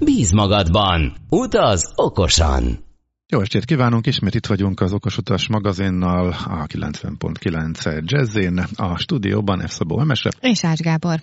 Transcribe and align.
Bíz 0.00 0.32
magadban, 0.32 1.12
utaz 1.28 1.92
okosan! 1.94 2.78
Jó 3.26 3.40
estét 3.40 3.64
kívánunk, 3.64 4.06
ismét 4.06 4.34
itt 4.34 4.46
vagyunk 4.46 4.80
az 4.80 4.92
Okosutas 4.92 5.48
magazinnal, 5.48 6.28
a 6.28 6.66
90.9 6.66 8.04
Jazzin, 8.04 8.58
a 8.76 8.98
stúdióban 8.98 9.66
F. 9.66 9.72
Szabó 9.72 10.00
Emese. 10.00 10.30
És 10.40 10.64
Ács 10.64 10.80
Gábor 10.80 11.20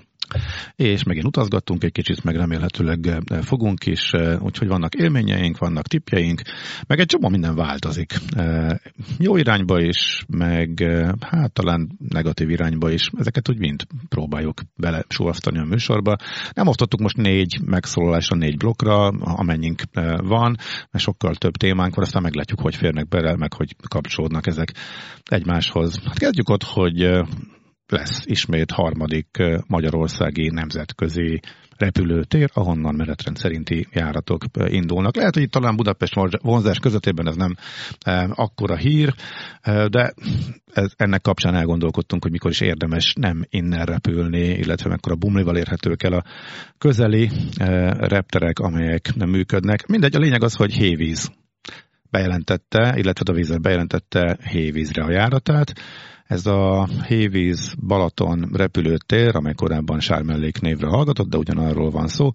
és 0.75 1.03
megint 1.03 1.25
utazgattunk 1.25 1.83
egy 1.83 1.91
kicsit, 1.91 2.23
meg 2.23 2.35
remélhetőleg 2.35 3.07
eh, 3.07 3.41
fogunk 3.41 3.85
is, 3.85 4.11
eh, 4.11 4.41
úgyhogy 4.41 4.67
vannak 4.67 4.95
élményeink, 4.95 5.57
vannak 5.57 5.87
tipjeink, 5.87 6.41
meg 6.87 6.99
egy 6.99 7.05
csomó 7.05 7.29
minden 7.29 7.55
változik. 7.55 8.13
Eh, 8.35 8.69
jó 9.19 9.37
irányba 9.37 9.81
is, 9.81 10.25
meg 10.27 10.83
hát 11.19 11.53
talán 11.53 11.97
negatív 12.09 12.49
irányba 12.49 12.91
is, 12.91 13.09
ezeket 13.17 13.49
úgy 13.49 13.57
mind 13.57 13.83
próbáljuk 14.09 14.61
bele 14.75 15.03
a 15.17 15.65
műsorba. 15.65 16.15
Nem 16.53 16.67
osztottuk 16.67 16.99
most 16.99 17.17
négy 17.17 17.59
megszólalásra, 17.65 18.37
négy 18.37 18.57
blokkra, 18.57 19.07
amennyink 19.19 19.81
van, 20.17 20.57
mert 20.91 21.03
sokkal 21.03 21.35
több 21.35 21.53
témánk 21.53 21.95
van, 21.95 22.05
aztán 22.05 22.21
meglátjuk, 22.21 22.59
hogy 22.59 22.75
férnek 22.75 23.07
bele, 23.07 23.35
meg 23.35 23.53
hogy 23.53 23.75
kapcsolódnak 23.87 24.47
ezek 24.47 24.73
egymáshoz. 25.23 25.99
Hát 26.05 26.17
kezdjük 26.17 26.49
ott, 26.49 26.63
hogy 26.63 27.25
lesz 27.87 28.21
ismét 28.25 28.71
harmadik 28.71 29.27
magyarországi 29.67 30.49
nemzetközi 30.49 31.39
repülőtér, 31.77 32.49
ahonnan 32.53 32.95
menetrend 32.95 33.37
szerinti 33.37 33.87
járatok 33.91 34.43
indulnak. 34.65 35.15
Lehet, 35.15 35.33
hogy 35.33 35.43
itt 35.43 35.51
talán 35.51 35.75
Budapest 35.75 36.13
vonzás 36.41 36.79
közöttében 36.79 37.27
ez 37.27 37.35
nem 37.35 37.55
akkora 38.35 38.75
hír, 38.75 39.13
de 39.63 40.13
ez, 40.73 40.91
ennek 40.95 41.21
kapcsán 41.21 41.55
elgondolkodtunk, 41.55 42.23
hogy 42.23 42.31
mikor 42.31 42.51
is 42.51 42.61
érdemes 42.61 43.13
nem 43.13 43.45
innen 43.49 43.85
repülni, 43.85 44.47
illetve 44.47 44.89
mekkora 44.89 45.15
bumlival 45.15 45.57
érhetők 45.57 46.03
el 46.03 46.13
a 46.13 46.23
közeli 46.77 47.29
repterek, 47.97 48.59
amelyek 48.59 49.15
nem 49.15 49.29
működnek. 49.29 49.87
Mindegy, 49.87 50.15
a 50.15 50.19
lényeg 50.19 50.43
az, 50.43 50.55
hogy 50.55 50.73
hévíz 50.73 51.31
bejelentette, 52.09 52.93
illetve 52.97 53.31
a 53.31 53.35
vízzel 53.35 53.57
bejelentette 53.57 54.37
hévízre 54.49 55.03
a 55.03 55.11
járatát, 55.11 55.73
ez 56.27 56.45
a 56.45 56.87
Hévíz 57.07 57.75
Balaton 57.87 58.49
repülőtér, 58.53 59.35
amely 59.35 59.53
korábban 59.53 59.99
Sármellék 59.99 60.61
névre 60.61 60.87
hallgatott, 60.87 61.29
de 61.29 61.37
ugyanarról 61.37 61.89
van 61.89 62.07
szó, 62.07 62.29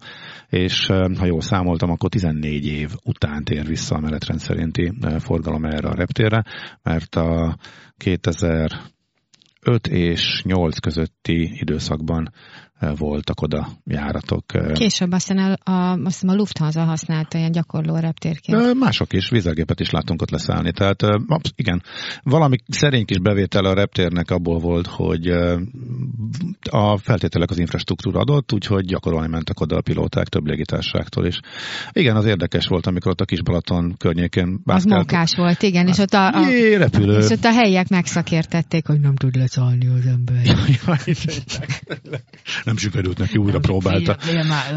és 0.49 0.85
ha 1.17 1.25
jól 1.25 1.41
számoltam, 1.41 1.89
akkor 1.89 2.09
14 2.09 2.65
év 2.65 2.89
után 3.03 3.43
tér 3.43 3.65
vissza 3.65 3.95
a 3.95 3.99
menetrend 3.99 4.39
szerinti 4.39 4.93
forgalom 5.19 5.65
erre 5.65 5.87
a 5.87 5.95
reptérre, 5.95 6.43
mert 6.83 7.15
a 7.15 7.57
2005 7.97 8.79
és 9.89 10.41
8 10.43 10.79
közötti 10.79 11.49
időszakban 11.59 12.31
voltak 12.95 13.41
oda 13.41 13.67
járatok. 13.85 14.45
Később 14.73 15.11
aztán 15.11 15.37
a, 15.37 15.71
a, 15.71 15.91
azt 15.91 16.03
hiszem 16.03 16.29
a 16.29 16.35
Lufthansa 16.35 16.83
használta 16.83 17.37
ilyen 17.37 17.51
gyakorló 17.51 17.95
reptérként. 17.95 18.73
Mások 18.79 19.13
is, 19.13 19.29
vízergépet 19.29 19.79
is 19.79 19.89
látunk 19.89 20.21
ott 20.21 20.29
leszállni. 20.29 20.71
Tehát 20.71 21.01
igen, 21.55 21.83
valami 22.23 22.57
szerény 22.67 23.05
kis 23.05 23.19
bevétel 23.19 23.65
a 23.65 23.73
reptérnek 23.73 24.31
abból 24.31 24.59
volt, 24.59 24.87
hogy 24.87 25.27
a 26.69 26.97
feltételek 26.97 27.49
az 27.49 27.59
infrastruktúra 27.59 28.19
adott, 28.19 28.53
úgyhogy 28.53 28.85
gyakorolni 28.85 29.27
mentek 29.27 29.59
oda 29.59 29.75
a 29.75 29.81
pilóták 29.81 30.27
több 30.27 30.47
légitárságtól 30.47 31.25
is. 31.25 31.39
Igen, 31.91 32.15
az 32.15 32.25
érdekes 32.25 32.67
volt, 32.67 32.85
amikor 32.85 33.11
ott 33.11 33.21
a 33.21 33.25
kis 33.25 33.41
Balaton 33.41 33.95
környékén 33.97 34.61
Az 34.63 34.83
munkás 34.83 35.35
volt, 35.35 35.61
igen, 35.61 35.87
és 35.87 35.97
ott 35.97 36.13
a, 36.13 36.27
a, 36.27 36.49
Jé, 36.49 36.75
repülő. 36.75 37.17
és 37.17 37.29
ott 37.29 37.43
a 37.43 37.51
helyiek 37.51 37.89
megszakértették, 37.89 38.87
hogy 38.87 38.99
nem 38.99 39.15
tud 39.15 39.35
leszállni 39.35 39.87
az 39.87 40.05
ember. 40.05 40.41
Nem 42.71 42.79
sikerült 42.79 43.17
neki, 43.17 43.37
újra 43.37 43.59
próbálta. 43.59 44.17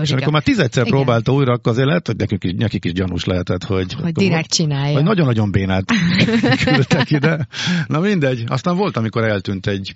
És 0.03 0.11
amikor 0.11 0.33
már 0.33 0.43
tízedszer 0.43 0.85
próbálta 0.85 1.33
újra, 1.33 1.53
akkor 1.53 1.73
azért 1.73 1.87
lehet, 1.87 2.07
hogy 2.07 2.17
nekünk 2.17 2.45
is, 2.45 2.53
nekik 2.57 2.85
is 2.85 2.93
gyanús 2.93 3.25
lehetett, 3.25 3.65
hogy... 3.65 3.93
Hogy 3.93 4.13
direkt 4.13 4.51
csinálja. 4.51 4.95
Vagy 4.95 5.03
nagyon-nagyon 5.03 5.51
bénát 5.51 5.85
küldtek 6.65 7.11
ide. 7.11 7.47
Na 7.87 8.01
mindegy. 8.01 8.45
Aztán 8.47 8.77
volt, 8.77 8.97
amikor 8.97 9.25
eltűnt 9.25 9.67
egy 9.67 9.95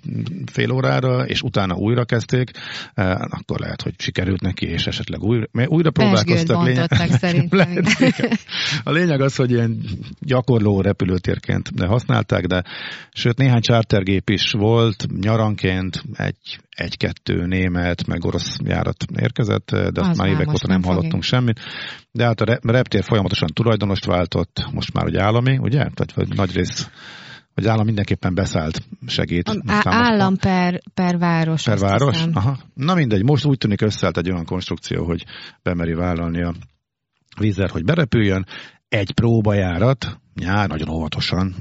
fél 0.51 0.71
órára, 0.71 1.25
és 1.25 1.41
utána 1.41 1.75
újra 1.75 2.05
kezdték, 2.05 2.51
eh, 2.93 3.15
akkor 3.29 3.59
lehet, 3.59 3.81
hogy 3.81 3.93
sikerült 3.97 4.41
neki, 4.41 4.65
és 4.65 4.87
esetleg 4.87 5.23
újra, 5.23 5.45
újra 5.65 5.91
próbálkoztak. 5.91 6.65
Lényeg... 6.65 6.89
szerintem. 7.19 7.83
a 8.83 8.91
lényeg 8.91 9.21
az, 9.21 9.35
hogy 9.35 9.51
ilyen 9.51 9.79
gyakorló 10.19 10.81
repülőtérként 10.81 11.69
használták, 11.79 12.45
de 12.45 12.63
sőt 13.13 13.37
néhány 13.37 13.61
chartergép 13.61 14.29
is 14.29 14.51
volt, 14.51 15.05
nyaranként 15.21 16.03
egy 16.13 16.59
egy-kettő 16.79 17.45
német, 17.45 17.88
meg 18.07 18.25
orosz 18.25 18.57
járat 18.63 19.05
érkezett, 19.21 19.69
de 19.71 19.99
azt 19.99 20.09
az 20.09 20.17
már 20.17 20.27
évek 20.27 20.49
óta 20.49 20.67
nem, 20.67 20.79
nem 20.79 20.89
hallottunk 20.89 21.23
semmit. 21.23 21.59
De 22.11 22.25
hát 22.25 22.41
a 22.41 22.59
reptér 22.61 23.03
folyamatosan 23.03 23.49
tulajdonost 23.53 24.05
váltott, 24.05 24.67
most 24.73 24.93
már 24.93 25.05
ugye 25.05 25.21
állami, 25.21 25.57
ugye? 25.57 25.77
Tehát 25.77 26.13
vagy 26.13 26.27
nagy 26.35 26.53
rész 26.53 26.89
vagy 27.59 27.67
állam 27.67 27.85
mindenképpen 27.85 28.33
beszállt, 28.33 28.81
segít. 29.07 29.49
Á- 29.65 29.87
állam 29.87 30.37
per, 30.37 30.81
per 30.93 31.17
város. 31.17 31.63
Per 31.63 31.77
város? 31.77 32.25
Aha. 32.33 32.57
Na 32.73 32.93
mindegy, 32.93 33.23
most 33.23 33.45
úgy 33.45 33.57
tűnik 33.57 33.81
összeállt 33.81 34.17
egy 34.17 34.31
olyan 34.31 34.45
konstrukció, 34.45 35.05
hogy 35.05 35.25
bemeri 35.63 35.93
vállalni 35.93 36.43
a 36.43 36.53
vízer, 37.39 37.69
hogy 37.69 37.83
berepüljön. 37.83 38.45
Egy 38.89 39.11
próbajárat, 39.13 40.19
nyár, 40.35 40.69
nagyon 40.69 40.89
óvatosan, 40.89 41.55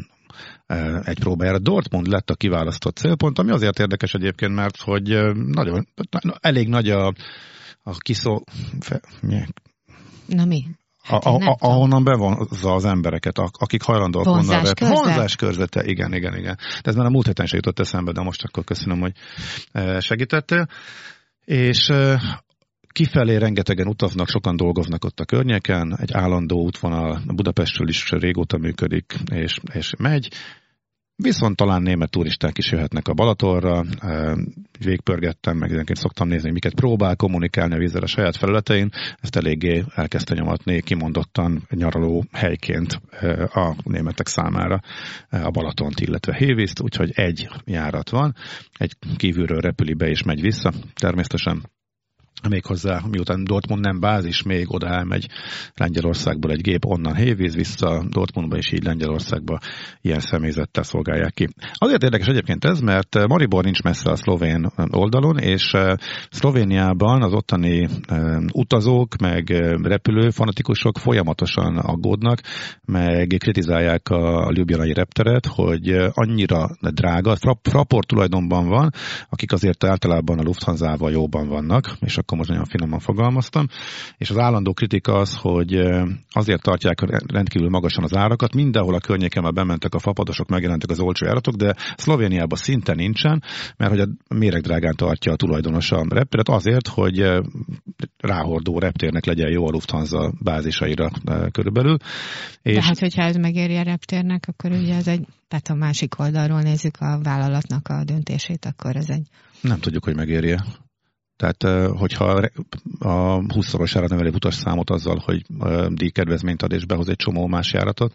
egy 1.03 1.19
próbájára. 1.19 1.59
Dortmund 1.59 2.07
lett 2.07 2.31
a 2.31 2.35
kiválasztott 2.35 2.97
célpont, 2.97 3.39
ami 3.39 3.51
azért 3.51 3.79
érdekes 3.79 4.15
egyébként, 4.15 4.55
mert 4.55 4.81
hogy 4.81 5.09
nagyon, 5.35 5.89
elég 6.41 6.69
nagy 6.69 6.91
a, 6.91 7.13
a 7.83 7.97
kiszó... 7.99 8.45
Fe, 8.81 9.01
Na 10.27 10.45
mi? 10.45 10.65
Hát 11.03 11.25
a, 11.25 11.35
a, 11.35 11.57
ahonnan 11.59 12.05
bevonza 12.05 12.75
az 12.75 12.85
embereket, 12.85 13.39
akik 13.39 13.83
hajlandóak 13.83 14.25
vonzás 14.25 14.47
volna. 14.49 14.73
Körzet? 14.73 15.05
Vonzás 15.05 15.37
körzete, 15.37 15.85
igen, 15.85 16.15
igen, 16.15 16.37
igen. 16.37 16.57
De 16.83 16.91
ez 16.91 16.95
már 16.95 17.07
a 17.07 17.11
múlt 17.11 17.27
héten 17.27 17.47
se 17.47 17.57
jutott 17.57 17.79
eszembe, 17.79 18.13
de 18.13 18.23
most 18.23 18.45
akkor 18.45 18.65
köszönöm, 18.65 19.01
hogy 19.01 19.13
segítettél. 20.01 20.67
És 21.45 21.93
Kifelé 22.99 23.37
rengetegen 23.37 23.87
utaznak, 23.87 24.29
sokan 24.29 24.57
dolgoznak 24.57 25.05
ott 25.05 25.21
a 25.21 25.25
környéken, 25.25 25.97
egy 26.01 26.13
állandó 26.13 26.63
útvonal 26.63 27.23
Budapestről 27.27 27.89
is 27.89 28.11
régóta 28.11 28.59
működik, 28.59 29.15
és, 29.33 29.59
és 29.73 29.95
megy. 29.99 30.29
Viszont 31.17 31.57
talán 31.57 31.83
német 31.83 32.11
turisták 32.11 32.59
is 32.59 32.71
jöhetnek 32.71 33.09
a 33.09 33.15
Balatorra, 33.15 33.85
végpörgettem, 34.79 35.57
meg 35.57 35.71
időnként 35.71 35.99
szoktam 35.99 36.29
nézni, 36.29 36.51
miket 36.51 36.75
próbál 36.75 37.17
kommunikálni 37.17 37.75
a 37.75 37.79
vízzel 37.79 38.03
a 38.03 38.07
saját 38.07 38.37
felületein, 38.37 38.91
ezt 39.21 39.37
eléggé 39.37 39.85
elkezdte 39.95 40.35
nyomatni 40.35 40.83
kimondottan 40.83 41.67
nyaraló 41.71 42.25
helyként 42.33 43.01
a 43.53 43.77
németek 43.83 44.27
számára 44.27 44.81
a 45.31 45.51
Balatont, 45.51 46.01
illetve 46.01 46.35
Hévízt, 46.35 46.81
úgyhogy 46.81 47.11
egy 47.15 47.49
járat 47.65 48.11
van, 48.11 48.35
egy 48.73 48.93
kívülről 49.17 49.61
repüli 49.61 49.95
be 49.95 50.09
és 50.09 50.23
megy 50.23 50.41
vissza, 50.41 50.73
természetesen 50.95 51.63
méghozzá, 52.49 53.01
miután 53.11 53.45
Dortmund 53.45 53.81
nem 53.81 54.01
bázis, 54.01 54.43
még 54.43 54.75
oda 54.75 54.87
elmegy 54.87 55.27
Lengyelországból 55.75 56.51
egy 56.51 56.61
gép, 56.61 56.85
onnan 56.85 57.15
hévíz 57.15 57.55
vissza 57.55 58.05
Dortmundba, 58.09 58.57
és 58.57 58.73
így 58.73 58.85
Lengyelországba 58.85 59.59
ilyen 60.01 60.21
személyzettel 60.21 60.83
szolgálják 60.83 61.35
ki. 61.35 61.49
Azért 61.73 62.03
érdekes 62.03 62.27
egyébként 62.27 62.65
ez, 62.65 62.81
mert 62.81 63.27
Maribor 63.27 63.65
nincs 63.65 63.83
messze 63.83 64.11
a 64.11 64.17
szlovén 64.17 64.71
oldalon, 64.91 65.39
és 65.39 65.73
eh, 65.73 65.95
Szlovéniában 66.31 67.23
az 67.23 67.33
ottani 67.33 67.89
eh, 68.07 68.37
utazók, 68.53 69.17
meg 69.17 69.51
eh, 69.51 69.73
repülő 69.83 70.31
fanatikusok 70.31 70.99
folyamatosan 70.99 71.77
aggódnak, 71.77 72.41
meg 72.85 73.27
kritizálják 73.39 74.09
a 74.09 74.51
Ljubljanai 74.53 74.93
repteret, 74.93 75.47
hogy 75.47 75.89
annyira 76.13 76.71
drága, 76.81 77.37
Fraport 77.63 78.07
tulajdonban 78.07 78.69
van, 78.69 78.91
akik 79.29 79.53
azért 79.53 79.85
általában 79.85 80.39
a 80.39 80.43
Lufthansa-val 80.43 81.11
jóban 81.11 81.49
vannak, 81.49 81.97
és 82.01 82.17
a 82.19 82.23
akkor 82.29 82.39
most 82.39 82.51
nagyon 82.51 82.65
finoman 82.65 82.99
fogalmaztam, 82.99 83.67
és 84.17 84.31
az 84.31 84.39
állandó 84.39 84.73
kritika 84.73 85.13
az, 85.13 85.37
hogy 85.37 85.75
azért 86.31 86.63
tartják 86.63 87.01
rendkívül 87.27 87.69
magasan 87.69 88.05
az 88.05 88.17
árakat, 88.17 88.55
mindenhol 88.55 88.95
a 88.95 89.01
környéken 89.01 89.43
már 89.43 89.53
bementek 89.53 89.95
a 89.95 89.99
fapadosok, 89.99 90.49
megjelentek 90.49 90.91
az 90.91 91.01
olcsó 91.01 91.27
járatok, 91.27 91.55
de 91.55 91.75
Szlovéniában 91.97 92.59
szinte 92.59 92.95
nincsen, 92.95 93.43
mert 93.77 93.91
hogy 93.91 94.01
a 94.01 94.35
méregdrágán 94.35 94.95
tartja 94.97 95.33
a 95.33 95.37
tulajdonos 95.37 95.93
a 95.93 96.05
repteret 96.09 96.49
azért, 96.49 96.89
hogy 96.89 97.27
ráhordó 98.19 98.79
reptérnek 98.79 99.25
legyen 99.25 99.51
jó 99.51 99.67
a 99.67 99.71
Lufthansa 99.71 100.33
bázisaira 100.41 101.11
körülbelül. 101.51 101.97
És... 102.63 102.75
De 102.75 102.83
hát, 102.83 102.99
hogyha 102.99 103.23
ez 103.23 103.37
megéri 103.37 103.77
a 103.77 103.83
reptérnek, 103.83 104.45
akkor 104.49 104.71
ugye 104.71 104.95
ez 104.95 105.09
egy, 105.09 105.27
tehát 105.49 105.69
a 105.69 105.75
másik 105.75 106.19
oldalról 106.19 106.61
nézzük 106.61 106.97
a 106.99 107.21
vállalatnak 107.23 107.89
a 107.89 108.05
döntését, 108.05 108.65
akkor 108.65 108.97
ez 108.97 109.09
egy... 109.09 109.27
Nem 109.61 109.79
tudjuk, 109.79 110.05
hogy 110.05 110.17
megérje. 110.17 110.65
Tehát, 111.39 111.91
hogyha 111.99 112.25
a 112.99 113.39
20-szorosára 113.39 114.09
neveli 114.09 114.29
utas 114.29 114.55
számot 114.55 114.91
azzal, 114.91 115.23
hogy 115.25 115.45
díjkedvezményt 115.89 116.63
ad 116.63 116.73
és 116.73 116.85
behoz 116.85 117.09
egy 117.09 117.17
csomó 117.17 117.47
más 117.47 117.73
járatot, 117.73 118.13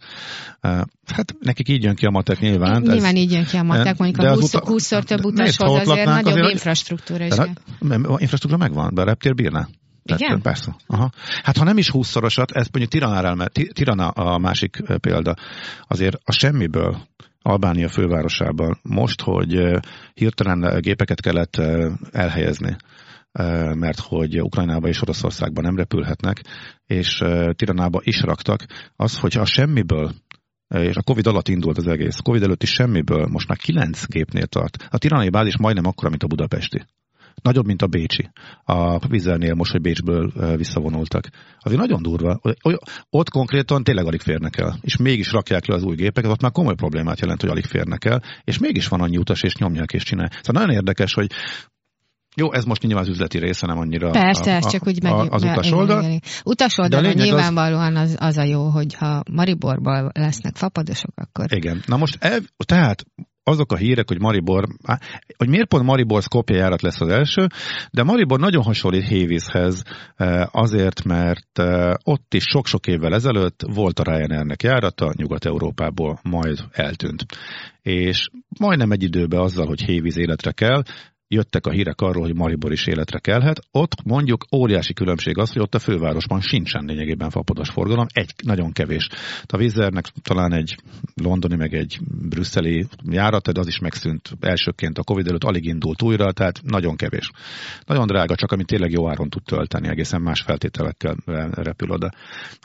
hát 1.05 1.35
nekik 1.39 1.69
így 1.69 1.83
jön 1.83 1.95
ki 1.95 2.05
a 2.05 2.09
matek 2.09 2.39
nyilván. 2.39 2.81
Nyilván 2.81 3.15
ez, 3.15 3.21
így 3.21 3.31
jön 3.31 3.45
ki 3.45 3.57
a 3.57 3.63
matek, 3.63 3.97
mondjuk 3.97 4.27
a 4.27 4.33
20, 4.33 4.51
20-szor 4.53 5.03
több 5.03 5.25
utas 5.25 5.57
hoz, 5.57 5.87
azért 5.87 6.05
nagyobb 6.05 6.33
azért, 6.33 6.51
infrastruktúra 6.51 7.25
is. 7.25 7.33
Infrastruktúra 8.17 8.57
megvan, 8.57 8.93
de 8.93 9.01
a 9.01 9.05
reptér 9.05 9.35
bírná. 9.35 9.67
Tehát, 10.03 10.21
Igen? 10.21 10.41
Persze. 10.41 10.75
Aha. 10.87 11.11
Hát 11.43 11.57
ha 11.57 11.63
nem 11.63 11.77
is 11.77 11.89
húszszorosat, 11.89 12.51
ez 12.51 12.67
mondjuk 12.71 12.91
Tirana, 12.91 13.47
Tirana 13.73 14.07
a 14.07 14.37
másik 14.37 14.83
példa, 15.01 15.35
azért 15.87 16.17
a 16.23 16.31
semmiből 16.31 16.97
Albánia 17.41 17.89
fővárosában 17.89 18.79
most, 18.81 19.21
hogy 19.21 19.81
hirtelen 20.13 20.79
gépeket 20.81 21.21
kellett 21.21 21.61
elhelyezni, 22.11 22.75
mert 23.74 24.00
hogy 24.00 24.41
Ukrajnába 24.41 24.88
és 24.88 25.01
Oroszországban 25.01 25.63
nem 25.63 25.75
repülhetnek, 25.75 26.41
és 26.85 27.24
Tiranába 27.51 28.00
is 28.03 28.21
raktak, 28.21 28.65
az, 28.95 29.19
hogy 29.19 29.38
a 29.38 29.45
semmiből 29.45 30.13
és 30.68 30.95
a 30.95 31.01
Covid 31.01 31.27
alatt 31.27 31.47
indult 31.47 31.77
az 31.77 31.88
egész. 31.88 32.18
Covid 32.18 32.44
előtt 32.44 32.63
is 32.63 32.71
semmiből, 32.71 33.27
most 33.27 33.47
már 33.47 33.57
kilenc 33.57 34.06
gépnél 34.06 34.45
tart. 34.45 34.88
A 34.89 34.97
tiranai 34.97 35.30
bázis 35.30 35.57
majdnem 35.57 35.85
akkora, 35.85 36.09
mint 36.09 36.24
a 36.24 36.27
budapesti. 36.27 36.85
Nagyobb, 37.41 37.65
mint 37.65 37.81
a 37.81 37.88
Bécsi. 37.88 38.30
A 38.63 39.07
Vizernél 39.07 39.53
most, 39.53 39.71
hogy 39.71 39.81
Bécsből 39.81 40.56
visszavonultak. 40.57 41.29
Azért 41.59 41.79
nagyon 41.79 42.01
durva. 42.01 42.39
Ott 43.09 43.29
konkrétan 43.29 43.83
tényleg 43.83 44.06
alig 44.06 44.21
férnek 44.21 44.57
el. 44.57 44.77
És 44.81 44.97
mégis 44.97 45.31
rakják 45.31 45.65
le 45.65 45.75
az 45.75 45.83
új 45.83 45.95
gépeket, 45.95 46.31
ott 46.31 46.41
már 46.41 46.51
komoly 46.51 46.75
problémát 46.75 47.19
jelent, 47.19 47.41
hogy 47.41 47.50
alig 47.50 47.65
férnek 47.65 48.06
el, 48.06 48.24
és 48.44 48.57
mégis 48.57 48.88
van 48.88 49.01
annyi 49.01 49.18
utas, 49.18 49.44
és 49.44 49.56
nyomják 49.56 49.94
és 49.94 50.03
csinálják. 50.03 50.39
Szóval 50.41 50.62
nagyon 50.62 50.77
érdekes, 50.77 51.13
hogy 51.13 51.31
jó, 52.35 52.53
ez 52.53 52.63
most 52.63 52.81
nyilván 52.81 53.03
az 53.03 53.09
üzleti 53.09 53.38
része, 53.39 53.68
nem 53.68 53.77
annyira 53.77 54.09
Persze, 54.09 54.53
a, 54.53 54.57
a, 54.57 54.69
csak 54.69 54.88
úgy 54.88 55.03
megy, 55.03 55.27
az 55.30 55.44
utas 55.44 55.71
oldal. 55.71 56.19
Utas 56.44 56.77
oldalon 56.77 57.13
nyilvánvalóan 57.13 57.95
az, 57.95 58.15
az 58.19 58.38
a 58.38 58.44
jó, 58.44 58.69
hogyha 58.69 59.24
Mariborban 59.31 60.09
lesznek 60.13 60.56
fapadosok, 60.56 61.12
akkor... 61.15 61.45
Igen. 61.53 61.81
Na 61.85 61.97
most, 61.97 62.18
el, 62.19 62.39
tehát 62.65 63.06
azok 63.44 63.71
a 63.71 63.75
hírek, 63.75 64.07
hogy 64.07 64.19
Maribor, 64.19 64.68
hogy 65.38 65.50
miért 65.50 65.68
pont 65.68 65.83
Maribor 65.83 66.21
Skopje 66.21 66.57
járat 66.57 66.81
lesz 66.81 67.01
az 67.01 67.07
első, 67.07 67.47
de 67.91 68.03
Maribor 68.03 68.39
nagyon 68.39 68.63
hasonlít 68.63 69.07
Hévízhez 69.07 69.83
azért, 70.45 71.03
mert 71.03 71.59
ott 72.03 72.33
is 72.33 72.44
sok-sok 72.44 72.88
évvel 72.88 73.13
ezelőtt 73.13 73.62
volt 73.74 74.00
a 74.00 74.03
Ryanairnek 74.03 74.63
járata 74.63 75.13
Nyugat-Európából, 75.15 76.19
majd 76.24 76.59
eltűnt. 76.71 77.25
És 77.81 78.29
majdnem 78.59 78.91
egy 78.91 79.03
időben 79.03 79.39
azzal, 79.39 79.68
hogy 79.68 79.81
Hévíz 79.81 80.18
életre 80.18 80.51
kell, 80.51 80.81
jöttek 81.27 81.65
a 81.65 81.71
hírek 81.71 82.01
arról, 82.01 82.23
hogy 82.23 82.35
Maribor 82.35 82.71
is 82.71 82.87
életre 82.87 83.19
kelhet. 83.19 83.59
Ott 83.71 84.03
mondjuk 84.03 84.45
óriási 84.55 84.93
különbség 84.93 85.37
az, 85.37 85.51
hogy 85.51 85.61
ott 85.61 85.75
a 85.75 85.79
fővárosban 85.79 86.41
sincsen 86.41 86.85
lényegében 86.85 87.29
fapados 87.29 87.69
forgalom, 87.69 88.05
egy 88.13 88.33
nagyon 88.43 88.71
kevés. 88.71 89.07
A 89.47 89.57
Vizernek 89.57 90.05
talán 90.21 90.53
egy 90.53 90.75
londoni, 91.15 91.55
meg 91.55 91.73
egy 91.73 91.99
brüsszeli 92.29 92.87
járat, 93.09 93.51
de 93.51 93.59
az 93.59 93.67
is 93.67 93.79
megszűnt 93.79 94.29
elsőként 94.39 94.97
a 94.97 95.03
Covid 95.03 95.27
előtt, 95.27 95.43
alig 95.43 95.65
indult 95.65 96.01
újra, 96.01 96.31
tehát 96.31 96.61
nagyon 96.63 96.95
kevés. 96.95 97.31
Nagyon 97.85 98.07
drága, 98.07 98.35
csak 98.35 98.51
amit 98.51 98.67
tényleg 98.67 98.91
jó 98.91 99.09
áron 99.09 99.29
tud 99.29 99.43
tölteni, 99.43 99.87
egészen 99.87 100.21
más 100.21 100.41
feltételekkel 100.41 101.15
repül 101.51 101.91
oda. 101.91 102.09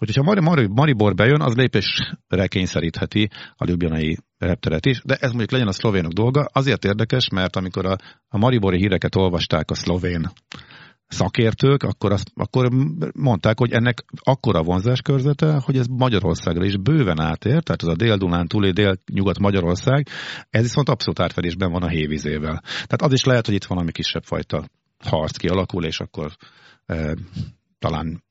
Úgyhogy 0.01 0.25
ha 0.25 0.69
Maribor 0.69 1.15
bejön, 1.15 1.41
az 1.41 1.55
lépésre 1.55 2.47
kényszerítheti 2.47 3.31
a 3.57 3.65
ljubljanai 3.69 4.19
repteret 4.39 4.87
is, 4.87 5.03
de 5.05 5.15
ez 5.15 5.29
mondjuk 5.29 5.51
legyen 5.51 5.69
a 5.69 5.73
szlovénok 5.73 6.13
dolga. 6.13 6.49
Azért 6.53 6.85
érdekes, 6.85 7.29
mert 7.29 7.57
amikor 7.57 7.87
a, 7.87 7.97
a 8.29 8.39
maribori 8.39 8.79
híreket 8.79 9.17
olvasták 9.17 9.71
a 9.71 9.75
szlovén 9.75 10.31
szakértők, 11.09 11.83
akkor, 11.83 12.13
azt, 12.13 12.31
akkor 12.35 12.69
mondták, 13.15 13.59
hogy 13.59 13.73
ennek 13.73 14.05
akkora 14.23 14.63
vonzáskörzete, 14.63 15.61
hogy 15.65 15.77
ez 15.77 15.87
Magyarországra 15.87 16.65
is 16.65 16.77
bőven 16.77 17.21
átér, 17.21 17.63
tehát 17.63 17.83
az 17.83 17.89
a 17.89 17.97
Dél-Dunán 17.97 18.47
túli 18.47 18.71
Dél-Nyugat 18.71 19.39
Magyarország, 19.39 20.09
ez 20.51 20.63
viszont 20.63 20.89
abszolút 20.89 21.21
átfedésben 21.21 21.71
van 21.71 21.83
a 21.83 21.89
hévizével. 21.89 22.63
Tehát 22.63 23.03
az 23.03 23.13
is 23.13 23.25
lehet, 23.25 23.47
hogy 23.47 23.55
itt 23.55 23.65
valami 23.65 23.93
kisebb 23.93 24.25
fajta 24.25 24.65
harc 24.99 25.37
kialakul, 25.37 25.85
és 25.85 26.01
akkor 26.01 26.33
e, 26.87 27.17
talán 27.79 28.23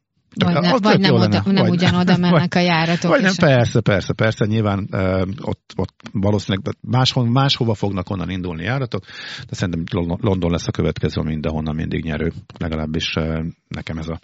vagy, 0.44 0.54
ne, 0.54 0.78
vagy 0.78 1.00
nem, 1.00 1.14
oda, 1.14 1.42
nem 1.46 1.66
vagy, 1.66 1.70
ugyanoda 1.70 2.18
mennek 2.18 2.56
a 2.56 2.60
járatok. 2.60 3.12
Vagy 3.12 3.22
nem, 3.22 3.36
persze, 3.36 3.82
persze, 3.82 4.14
persze, 4.14 4.46
nyilván 4.46 4.88
uh, 4.92 5.28
ott, 5.42 5.74
ott 5.76 5.96
valószínűleg 6.12 6.76
máshol, 6.82 7.30
máshova 7.30 7.74
fognak 7.74 8.10
onnan 8.10 8.30
indulni 8.30 8.64
járatok, 8.64 9.04
de 9.50 9.56
szerintem 9.56 9.84
London 10.22 10.52
lesz 10.52 10.68
a 10.68 10.72
következő 10.72 11.22
mindenhonnan 11.22 11.76
mindig 11.76 12.04
nyerő, 12.04 12.32
legalábbis 12.58 13.14
uh, 13.16 13.46
nekem 13.68 13.98
ez 13.98 14.08
a 14.08 14.20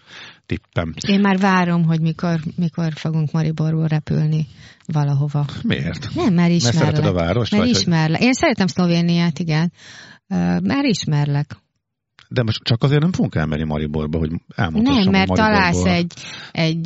tippem. 0.45 0.94
Én 1.07 1.19
már 1.19 1.38
várom, 1.38 1.83
hogy 1.83 2.01
mikor, 2.01 2.39
mikor 2.56 2.94
fogunk 2.94 3.31
Mariborból 3.31 3.88
repülni 3.88 4.48
valahova. 4.86 5.45
Miért? 5.62 6.09
Nem, 6.16 6.33
mert 6.33 6.51
ismerlek. 6.51 6.81
Mert 6.81 6.95
szereted 6.95 7.06
a 7.06 7.24
várost? 7.24 7.51
Mert 7.51 7.63
vagy 7.63 7.74
ismerlek. 7.74 8.18
Hogy... 8.18 8.27
Én 8.27 8.33
szeretem 8.33 8.68
Szlovéniát, 8.68 9.39
igen. 9.39 9.71
Uh, 10.27 10.62
már 10.62 10.86
ismerlek. 10.86 11.62
De 12.33 12.44
most 12.44 12.63
csak 12.63 12.83
azért 12.83 13.01
nem 13.01 13.12
fogunk 13.12 13.35
elmenni 13.35 13.63
Mariborba, 13.63 14.18
hogy 14.18 14.31
elmondhassam 14.56 15.03
Nem, 15.03 15.12
mert 15.12 15.31
találsz 15.31 15.85
egy, 15.85 16.13
egy 16.51 16.85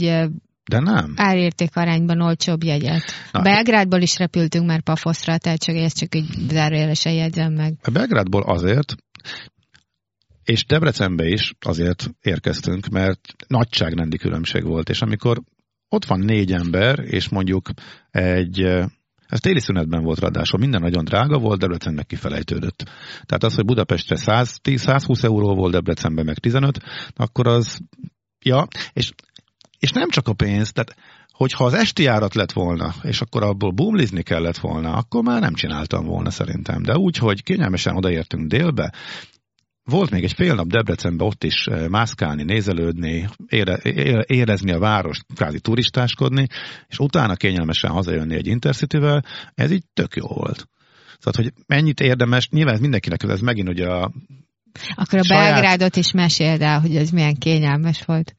de 0.70 0.80
nem. 0.80 1.14
Árérték 1.16 1.76
arányban 1.76 2.22
olcsóbb 2.22 2.64
jegyet. 2.64 3.04
Na, 3.32 3.42
Belgrádból 3.42 4.02
is 4.02 4.18
repültünk 4.18 4.66
már 4.66 4.82
Pafoszra, 4.82 5.38
tehát 5.38 5.64
csak 5.64 5.76
ezt 5.76 5.98
csak 5.98 6.16
egy 6.16 6.28
zárójelesen 6.50 7.14
jegyzem 7.14 7.54
meg. 7.54 7.74
A 7.84 7.92
Belgrádból 7.92 8.42
azért, 8.42 8.96
és 10.44 10.66
Debrecenbe 10.66 11.28
is 11.28 11.54
azért 11.60 12.10
érkeztünk, 12.22 12.88
mert 12.88 13.20
nagyságrendi 13.48 14.18
különbség 14.18 14.64
volt, 14.64 14.90
és 14.90 15.02
amikor 15.02 15.42
ott 15.90 16.06
van 16.06 16.20
négy 16.20 16.52
ember, 16.52 17.00
és 17.00 17.30
mondjuk 17.30 17.70
egy 18.12 18.70
ez 19.28 19.40
téli 19.40 19.60
szünetben 19.60 20.04
volt 20.04 20.20
ráadásul, 20.20 20.60
minden 20.60 20.82
nagyon 20.82 21.04
drága 21.04 21.38
volt, 21.40 21.60
Debrecen 21.60 21.94
meg 21.94 22.06
kifelejtődött. 22.06 22.84
Tehát 23.26 23.44
az, 23.44 23.56
hogy 23.56 23.66
Budapestre 23.66 24.16
110, 24.16 24.82
120 24.82 25.24
euró 25.24 25.56
volt, 25.56 25.72
Debrecenben 25.72 26.26
meg 26.26 26.38
15, 26.38 26.80
akkor 27.16 27.48
az, 27.48 27.80
ja, 28.40 28.68
és, 28.94 29.12
és 29.80 29.92
nem 29.92 30.10
csak 30.10 30.28
a 30.28 30.34
pénz, 30.34 30.72
tehát 30.72 30.96
hogyha 31.32 31.66
az 31.66 31.74
esti 31.74 32.04
járat 32.04 32.36
lett 32.36 32.52
volna, 32.52 32.94
és 33.02 33.22
akkor 33.22 33.44
abból 33.44 33.72
bumlizni 33.72 34.24
kellett 34.24 34.58
volna, 34.58 34.94
akkor 34.94 35.24
már 35.24 35.42
nem 35.42 35.54
csináltam 35.54 36.06
volna 36.06 36.30
szerintem. 36.30 36.84
De 36.84 36.98
úgy, 36.98 37.18
hogy 37.18 37.44
kényelmesen 37.44 37.96
odaértünk 37.96 38.48
délbe, 38.48 38.94
volt 39.90 40.10
még 40.10 40.24
egy 40.24 40.34
fél 40.34 40.56
nap 40.56 40.68
Debrecenben 40.68 41.28
ott 41.28 41.44
is 41.44 41.66
eh, 41.66 41.88
mászkálni, 41.88 42.44
nézelődni, 42.44 43.30
ére, 43.48 43.78
érezni 44.24 44.72
a 44.72 44.80
várost, 44.80 45.26
kvázi 45.36 45.60
turistáskodni, 45.60 46.48
és 46.88 47.00
utána 47.00 47.36
kényelmesen 47.36 47.92
hazajönni 47.92 48.36
egy 48.36 48.48
Intercityvel, 48.48 49.24
ez 49.54 49.72
így 49.72 49.84
tök 49.94 50.16
jó 50.16 50.28
volt. 50.28 50.68
Szóval, 51.20 51.44
hogy 51.44 51.54
mennyit 51.68 52.00
érdemes, 52.00 52.50
nyilván 52.50 52.74
ez 52.74 52.80
mindenkinek, 52.80 53.24
ez 53.24 53.40
megint 53.40 53.70
ugye 53.70 53.88
a 53.88 54.12
Akkor 54.96 55.20
a 55.20 55.24
saját... 55.24 55.52
Belgrádot 55.52 55.96
is 55.96 56.12
meséld 56.12 56.62
el, 56.62 56.80
hogy 56.80 56.96
ez 56.96 57.10
milyen 57.10 57.36
kényelmes 57.36 58.04
volt. 58.06 58.36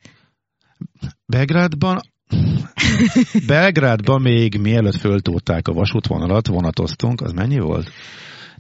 Belgrádban 1.27 2.01
Belgrádban 3.47 4.21
még 4.23 4.59
mielőtt 4.61 4.97
föltúrták 4.97 5.69
a 5.69 5.73
vasútvonalat, 5.73 6.47
vonatoztunk, 6.47 7.21
az 7.21 7.33
mennyi 7.33 7.59
volt? 7.59 7.91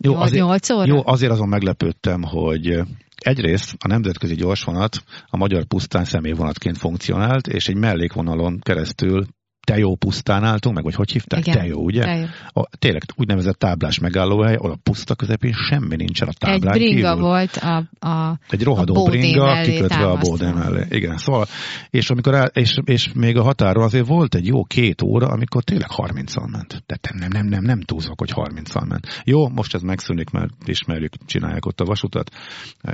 Jó, 0.01 0.15
azért, 0.15 0.45
8 0.45 0.71
óra? 0.71 0.87
Jó, 0.87 1.01
azért 1.05 1.33
azon 1.33 1.49
meglepődtem, 1.49 2.23
hogy 2.23 2.81
egyrészt 3.17 3.75
a 3.79 3.89
nemzetközi 3.89 4.35
gyorsvonat 4.35 5.03
a 5.27 5.37
magyar 5.37 5.65
pusztán 5.65 6.05
személyvonatként 6.05 6.79
funkcionált, 6.79 7.47
és 7.47 7.69
egy 7.69 7.77
mellékvonalon 7.77 8.59
keresztül 8.61 9.27
Tejó 9.69 9.97
pusztán 9.97 10.45
álltunk, 10.45 10.75
meg 10.75 10.85
vagy 10.85 10.95
hogy 10.95 11.13
hívták? 11.13 11.47
Igen, 11.47 11.59
Tejó, 11.59 11.85
ugye? 11.85 12.03
Tejó. 12.03 12.25
A, 12.53 12.69
tényleg 12.79 13.03
úgynevezett 13.17 13.59
táblás 13.59 13.99
megállóhely, 13.99 14.55
ahol 14.55 14.71
a 14.71 14.79
puszta 14.83 15.15
közepén 15.15 15.53
semmi 15.71 15.97
nincsen 15.97 16.29
a 16.29 16.33
táblán 16.33 16.75
Egy 16.75 16.81
bringa 16.81 17.09
kívül. 17.09 17.25
volt 17.25 17.57
a, 17.57 18.07
a 18.09 18.39
Egy 18.49 18.63
rohadó 18.63 19.07
a 19.07 19.11
bringa, 19.11 19.61
kikötve 19.63 20.07
a 20.07 20.17
bódé 20.17 20.51
mellé. 20.51 20.87
Igen, 20.91 21.17
szóval, 21.17 21.47
és, 21.91 22.11
amikor 22.11 22.35
el, 22.35 22.47
és, 22.47 22.79
és 22.85 23.13
még 23.15 23.37
a 23.37 23.43
határon 23.43 23.85
azért 23.85 24.07
volt 24.07 24.35
egy 24.35 24.47
jó 24.47 24.65
két 24.65 25.03
óra, 25.03 25.27
amikor 25.27 25.63
tényleg 25.63 25.89
30-al 25.97 26.51
ment. 26.51 26.83
Tehát 26.87 27.09
nem, 27.13 27.29
nem, 27.33 27.47
nem, 27.47 27.65
nem 27.65 27.81
túlzok, 27.81 28.19
hogy 28.19 28.33
30-al 28.35 28.89
ment. 28.89 29.23
Jó, 29.25 29.49
most 29.49 29.75
ez 29.75 29.83
megszűnik, 29.83 30.31
mert 30.31 30.51
ismerjük, 30.65 31.13
csinálják 31.27 31.67
ott 31.67 31.81
a 31.81 31.85
vasutat, 31.85 32.31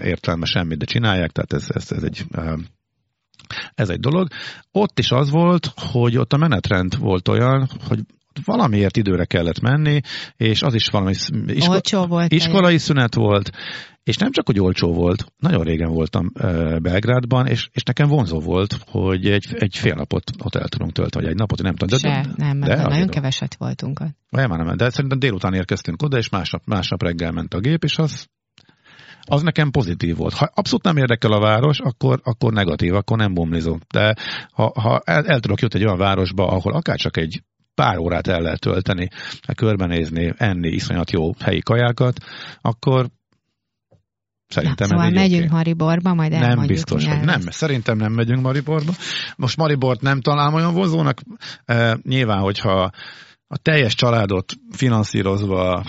értelme 0.03 0.45
semmit, 0.45 0.79
de 0.79 0.85
csinálják, 0.85 1.31
tehát 1.31 1.53
ez, 1.53 1.67
ez, 1.75 1.93
ez 1.93 2.03
egy 2.03 2.25
ez 3.75 3.89
egy 3.89 4.01
dolog. 4.01 4.29
Ott 4.73 4.99
is 4.99 5.11
az 5.11 5.31
volt, 5.31 5.73
hogy 5.77 6.17
ott 6.17 6.33
a 6.33 6.37
menetrend 6.37 6.99
volt 6.99 7.29
olyan, 7.29 7.69
hogy 7.89 8.01
valamiért 8.45 8.97
időre 8.97 9.25
kellett 9.25 9.61
menni, 9.61 10.01
és 10.37 10.63
az 10.63 10.75
is 10.75 10.89
valami 10.89 11.11
isko- 11.47 11.69
Olcsó 11.69 12.07
volt. 12.07 12.33
iskolai 12.33 12.79
szünet 12.79 13.15
volt, 13.15 13.51
és 14.03 14.17
nem 14.17 14.31
csak, 14.31 14.47
hogy 14.47 14.61
olcsó 14.61 14.93
volt, 14.93 15.33
nagyon 15.39 15.65
régen 15.65 15.91
voltam 15.93 16.33
Belgrádban, 16.83 17.47
és, 17.47 17.69
és 17.73 17.83
nekem 17.83 18.09
vonzó 18.09 18.41
volt, 18.41 18.77
hogy 18.87 19.27
egy, 19.27 19.47
egy 19.59 19.77
fél 19.77 19.95
napot 19.95 20.31
ott 20.43 20.55
el 20.55 20.69
tudunk 20.69 20.93
tölteni, 20.93 21.25
vagy 21.25 21.33
egy 21.33 21.39
napot, 21.39 21.63
nem 21.63 21.75
tudom. 21.75 21.99
Se, 21.99 22.27
nem, 22.37 22.57
mert 22.57 22.77
nagyon 22.77 22.93
azért- 22.93 23.11
keveset 23.11 23.55
voltunk 23.59 24.01
ott. 24.01 24.17
nem, 24.31 24.49
nem, 24.51 24.77
de 24.77 24.91
szerintem 24.91 25.19
délután 25.19 25.55
érkeztünk 25.55 26.03
oda, 26.03 26.17
és 26.19 26.29
másnap, 26.29 26.63
másnap 26.65 27.03
reggel 27.03 27.33
ment 27.33 27.55
a 27.55 27.59
gép, 27.61 27.85
és 27.85 27.99
az, 27.99 28.29
az 29.27 29.43
nekem 29.43 29.71
pozitív 29.71 30.17
volt. 30.17 30.35
Ha 30.35 30.51
abszolút 30.55 30.85
nem 30.85 30.97
érdekel 30.97 31.33
a 31.33 31.41
város, 31.41 31.79
akkor, 31.79 32.21
akkor 32.23 32.53
negatív, 32.53 32.95
akkor 32.95 33.17
nem 33.17 33.35
bumlizom. 33.35 33.81
De 33.93 34.15
ha, 34.53 34.73
ha 34.81 35.01
el, 35.05 35.27
el 35.27 35.41
tudok 35.41 35.61
jutni 35.61 35.79
egy 35.79 35.85
olyan 35.85 35.99
városba, 35.99 36.47
ahol 36.47 36.73
akár 36.73 36.97
csak 36.97 37.17
egy 37.17 37.43
pár 37.75 37.99
órát 37.99 38.27
el 38.27 38.41
lehet 38.41 38.61
tölteni, 38.61 39.09
körbenézni, 39.55 40.35
enni 40.37 40.69
iszonyat 40.69 41.11
jó 41.11 41.31
helyi 41.39 41.61
kajákat, 41.61 42.19
akkor 42.61 43.07
szerintem 44.47 44.89
szóval 44.89 45.07
ez 45.07 45.13
megyünk 45.13 45.45
oké. 45.45 45.53
Mariborba, 45.53 46.15
majd 46.15 46.31
Nem 46.31 46.43
elmondjuk, 46.43 46.69
biztos, 46.69 47.05
mi 47.05 47.11
hogy 47.11 47.25
nem. 47.25 47.41
Szerintem 47.41 47.97
nem 47.97 48.13
megyünk 48.13 48.43
Mariborba. 48.43 48.93
Most 49.37 49.57
Maribort 49.57 50.01
nem 50.01 50.21
találom 50.21 50.55
olyan 50.55 50.75
vonzónak. 50.75 51.21
E, 51.65 51.99
nyilván, 52.03 52.41
hogyha 52.41 52.91
a 53.47 53.57
teljes 53.57 53.95
családot 53.95 54.53
finanszírozva 54.71 55.85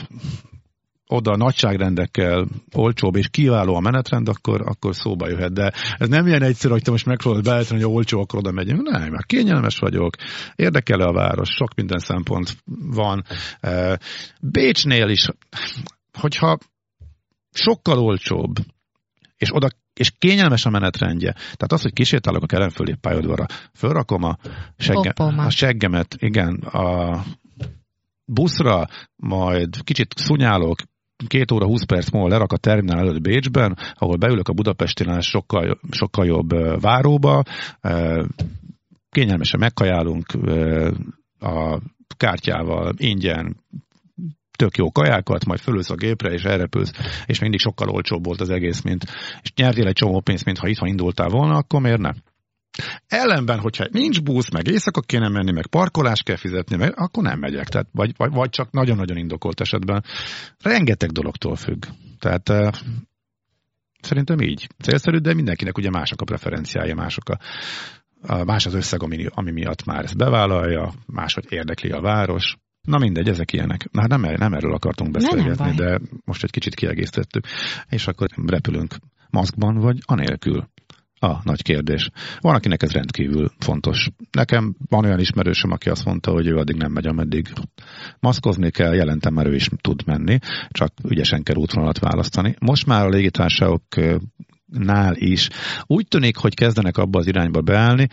oda 1.08 1.36
nagyságrendekkel 1.36 2.48
olcsóbb 2.74 3.16
és 3.16 3.28
kiváló 3.28 3.76
a 3.76 3.80
menetrend, 3.80 4.30
akkor, 4.30 4.62
akkor 4.62 4.96
szóba 4.96 5.30
jöhet. 5.30 5.54
De 5.54 5.72
ez 5.98 6.08
nem 6.08 6.28
ilyen 6.28 6.42
egyszerű, 6.42 6.74
hogy 6.74 6.84
te 6.84 6.92
most 6.92 7.06
megpróbálod 7.06 7.46
beállítani, 7.46 7.82
hogy 7.82 7.94
olcsó, 7.94 8.20
akkor 8.20 8.40
oda 8.40 8.52
megyünk. 8.52 8.90
Nem, 8.90 9.12
mert 9.12 9.26
kényelmes 9.26 9.80
vagyok, 9.80 10.16
érdekel 10.56 11.00
a 11.00 11.14
város, 11.14 11.50
sok 11.50 11.76
minden 11.76 12.00
szempont 12.00 12.58
van. 12.82 13.24
E, 13.60 14.00
Bécsnél 14.42 15.10
is, 15.10 15.28
hogyha 16.14 16.58
sokkal 17.52 18.00
olcsóbb, 18.00 18.56
és 19.38 19.56
oda 19.56 19.68
és 19.94 20.12
kényelmes 20.20 20.66
a 20.66 20.70
menetrendje. 20.70 21.32
Tehát 21.32 21.72
az, 21.72 21.82
hogy 21.82 21.94
kisétálok 21.94 22.44
a 22.44 22.46
kelemföldi 22.46 22.96
pályaudvarra, 23.02 23.46
fölrakom 23.74 24.24
a, 24.24 24.38
segge, 24.78 25.12
Popoma. 25.12 25.44
a 25.44 25.50
seggemet, 25.50 26.16
igen, 26.20 26.56
a 26.56 27.24
buszra, 28.26 28.88
majd 29.16 29.84
kicsit 29.84 30.14
szunyálok, 30.18 30.80
két 31.28 31.52
óra, 31.52 31.66
20 31.66 31.84
perc 31.84 32.10
múlva 32.10 32.28
lerak 32.28 32.52
a 32.52 32.58
terminál 32.58 33.00
előtt 33.00 33.22
Bécsben, 33.22 33.78
ahol 33.94 34.16
beülök 34.16 34.48
a 34.48 34.54
Budapestinál 34.54 35.22
sokkal, 35.22 35.80
sokkal 35.90 36.26
jobb 36.26 36.80
váróba, 36.82 37.44
kényelmesen 39.10 39.60
megkajálunk 39.60 40.26
a 41.40 41.80
kártyával, 42.18 42.94
ingyen, 42.98 43.56
tök 44.58 44.78
jó 44.78 44.92
kajákat, 44.92 45.46
majd 45.46 45.60
fölülsz 45.60 45.90
a 45.90 45.96
gépre, 45.96 46.32
és 46.32 46.44
elrepülsz, 46.44 46.92
és 47.26 47.40
mindig 47.40 47.60
sokkal 47.60 47.90
olcsóbb 47.90 48.26
volt 48.26 48.42
az 48.42 48.50
egész, 48.50 48.82
mint, 48.82 49.04
és 49.42 49.54
nyertél 49.56 49.88
egy 49.88 49.94
csomó 49.94 50.20
pénzt, 50.20 50.46
mint 50.46 50.58
ha 50.58 50.68
itthon 50.68 50.90
indultál 50.90 51.30
volna, 51.30 51.58
akkor 51.58 51.82
miért 51.82 52.02
nem? 52.02 52.16
Ellenben, 53.08 53.60
hogyha 53.60 53.86
nincs 53.92 54.22
busz, 54.22 54.52
meg 54.52 54.68
éjszaka 54.68 55.02
kéne 55.02 55.30
menni, 55.30 55.52
meg 55.52 55.68
parkolás 55.68 56.24
kell 56.24 56.36
fizetni, 56.36 56.76
meg, 56.76 56.94
akkor 56.96 57.24
nem 57.24 57.40
megyek. 57.40 57.68
Tehát, 57.68 57.88
vagy, 57.92 58.14
vagy, 58.18 58.32
vagy 58.32 58.50
csak 58.50 58.72
nagyon-nagyon 58.72 59.18
indokolt 59.18 59.62
esetben. 59.62 60.04
Rengeteg 60.64 61.12
dologtól 61.12 61.56
függ. 61.56 61.86
Tehát 62.20 62.50
eh, 62.50 62.72
szerintem 64.02 64.40
így. 64.40 64.68
Célszerű, 64.84 65.18
de 65.18 65.34
mindenkinek 65.34 65.78
ugye 65.78 65.90
mások 65.90 66.22
a 66.22 66.26
preferenciája, 66.26 66.96
mások 66.96 67.30
a, 67.30 67.40
a 68.22 68.44
más 68.44 68.66
az 68.66 68.74
összeg, 68.74 69.04
ami, 69.04 69.26
ami 69.30 69.52
miatt 69.52 69.86
már 69.86 70.04
ezt 70.04 70.18
bevállalja, 70.18 70.94
máshogy 71.06 71.46
érdekli 71.50 71.90
a 71.90 72.02
város. 72.02 72.56
Na 72.82 72.98
mindegy, 72.98 73.30
ezek 73.30 73.54
ilyenek. 73.54 73.92
Na 73.92 74.08
nem, 74.08 74.22
nem 74.22 74.54
erről 74.54 74.74
akartunk 74.74 75.12
beszélgetni, 75.12 75.56
baj. 75.56 75.74
de 75.76 76.00
most 76.26 76.44
egy 76.44 76.52
kicsit 76.52 76.76
kiegészítettük. 76.76 77.46
És 77.90 78.08
akkor 78.08 78.28
repülünk 78.46 78.96
maszkban, 79.30 79.76
vagy 79.76 79.98
anélkül. 80.06 80.70
A 81.20 81.36
nagy 81.44 81.62
kérdés. 81.62 82.10
Van, 82.40 82.56
akinek 82.56 82.84
ez 82.84 82.92
rendkívül 82.92 83.52
fontos. 83.60 84.10
Nekem 84.32 84.76
van 84.90 85.06
olyan 85.06 85.20
ismerősöm, 85.20 85.72
aki 85.72 85.90
azt 85.90 86.06
mondta, 86.06 86.32
hogy 86.32 86.48
ő 86.48 86.56
addig 86.56 86.76
nem 86.76 86.92
megy, 86.92 87.08
ameddig 87.08 87.48
maszkozni 88.20 88.72
kell, 88.72 88.94
jelentem, 88.94 89.34
mert 89.34 89.48
ő 89.48 89.56
is 89.56 89.70
tud 89.82 90.06
menni, 90.06 90.40
csak 90.70 90.92
ügyesen 91.04 91.44
kell 91.44 91.56
útvonalat 91.56 92.00
választani. 92.00 92.56
Most 92.60 92.86
már 92.86 93.06
a 93.06 93.10
légitársaságok 93.10 93.84
nál 94.66 95.16
is. 95.16 95.50
Úgy 95.84 96.08
tűnik, 96.08 96.38
hogy 96.38 96.54
kezdenek 96.54 96.98
abba 96.98 97.20
az 97.20 97.28
irányba 97.28 97.62
beállni. 97.62 98.08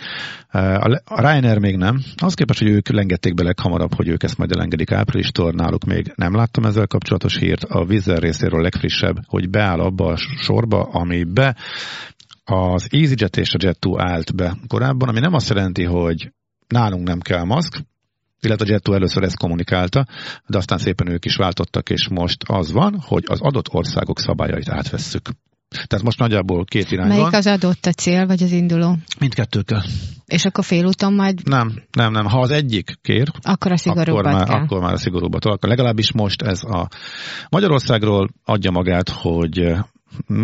A 1.05 1.21
Ryanair 1.21 1.59
még 1.59 1.77
nem. 1.77 2.03
Az 2.17 2.35
képest, 2.35 2.59
hogy 2.59 2.71
ők 2.71 2.89
lengették 2.89 3.35
be 3.35 3.43
leghamarabb, 3.43 3.95
hogy 3.95 4.09
ők 4.09 4.23
ezt 4.23 4.39
majd 4.39 4.53
elengedik 4.53 4.93
áprilistól, 4.93 5.53
náluk 5.53 5.85
még 5.85 6.13
nem 6.15 6.35
láttam 6.35 6.65
ezzel 6.65 6.87
kapcsolatos 6.87 7.37
hírt. 7.37 7.65
A 7.65 7.87
Air 7.89 8.19
részéről 8.19 8.63
legfrissebb, 8.63 9.17
hogy 9.27 9.51
beáll 9.51 9.81
abba 9.81 10.07
a 10.07 10.17
sorba, 10.17 10.83
amibe 10.83 11.57
az 12.45 12.87
EasyJet 12.91 13.37
és 13.37 13.55
a 13.55 13.59
Jet2 13.59 13.95
állt 13.99 14.35
be 14.35 14.57
korábban, 14.67 15.09
ami 15.09 15.21
nem 15.21 15.35
azt 15.35 15.49
jelenti, 15.49 15.85
hogy 15.85 16.33
nálunk 16.69 17.07
nem 17.07 17.21
kell 17.21 17.45
maszk, 17.45 17.85
illetve 18.41 18.75
a 18.75 18.79
Jet2 18.79 18.95
először 18.95 19.23
ezt 19.23 19.37
kommunikálta, 19.37 20.07
de 20.47 20.59
aztán 20.59 20.79
szépen 20.79 21.09
ők 21.09 21.25
is 21.25 21.37
váltottak, 21.37 21.91
és 21.91 22.09
most 22.09 22.43
az 22.47 22.73
van, 22.73 23.01
hogy 23.07 23.25
az 23.27 23.41
adott 23.41 23.73
országok 23.73 24.19
szabályait 24.19 24.69
átvesszük. 24.69 25.29
Tehát 25.73 26.05
most 26.05 26.19
nagyjából 26.19 26.65
két 26.65 26.91
irány 26.91 27.09
Melyik 27.09 27.23
van. 27.23 27.35
az 27.35 27.47
adott 27.47 27.87
a 27.87 27.93
cél, 27.93 28.27
vagy 28.27 28.43
az 28.43 28.53
induló? 28.53 28.97
Mindkettőkkel. 29.19 29.85
És 30.27 30.45
akkor 30.45 30.65
félúton 30.65 31.13
majd, 31.13 31.49
Nem, 31.49 31.83
nem, 31.93 32.13
nem. 32.13 32.25
Ha 32.27 32.41
az 32.41 32.51
egyik 32.51 32.99
kér, 33.03 33.29
akkor 33.41 33.71
a 33.71 33.75
akkor 33.75 33.79
szigorúbbat 33.79 34.25
már, 34.25 34.47
kell. 34.47 34.61
akkor 34.61 34.81
már 34.81 34.93
a 34.93 34.97
szigorúbbat 34.97 35.45
alakul. 35.45 35.69
Legalábbis 35.69 36.13
most 36.13 36.43
ez 36.43 36.63
a 36.63 36.89
Magyarországról 37.51 38.29
adja 38.45 38.71
magát, 38.71 39.09
hogy 39.09 39.75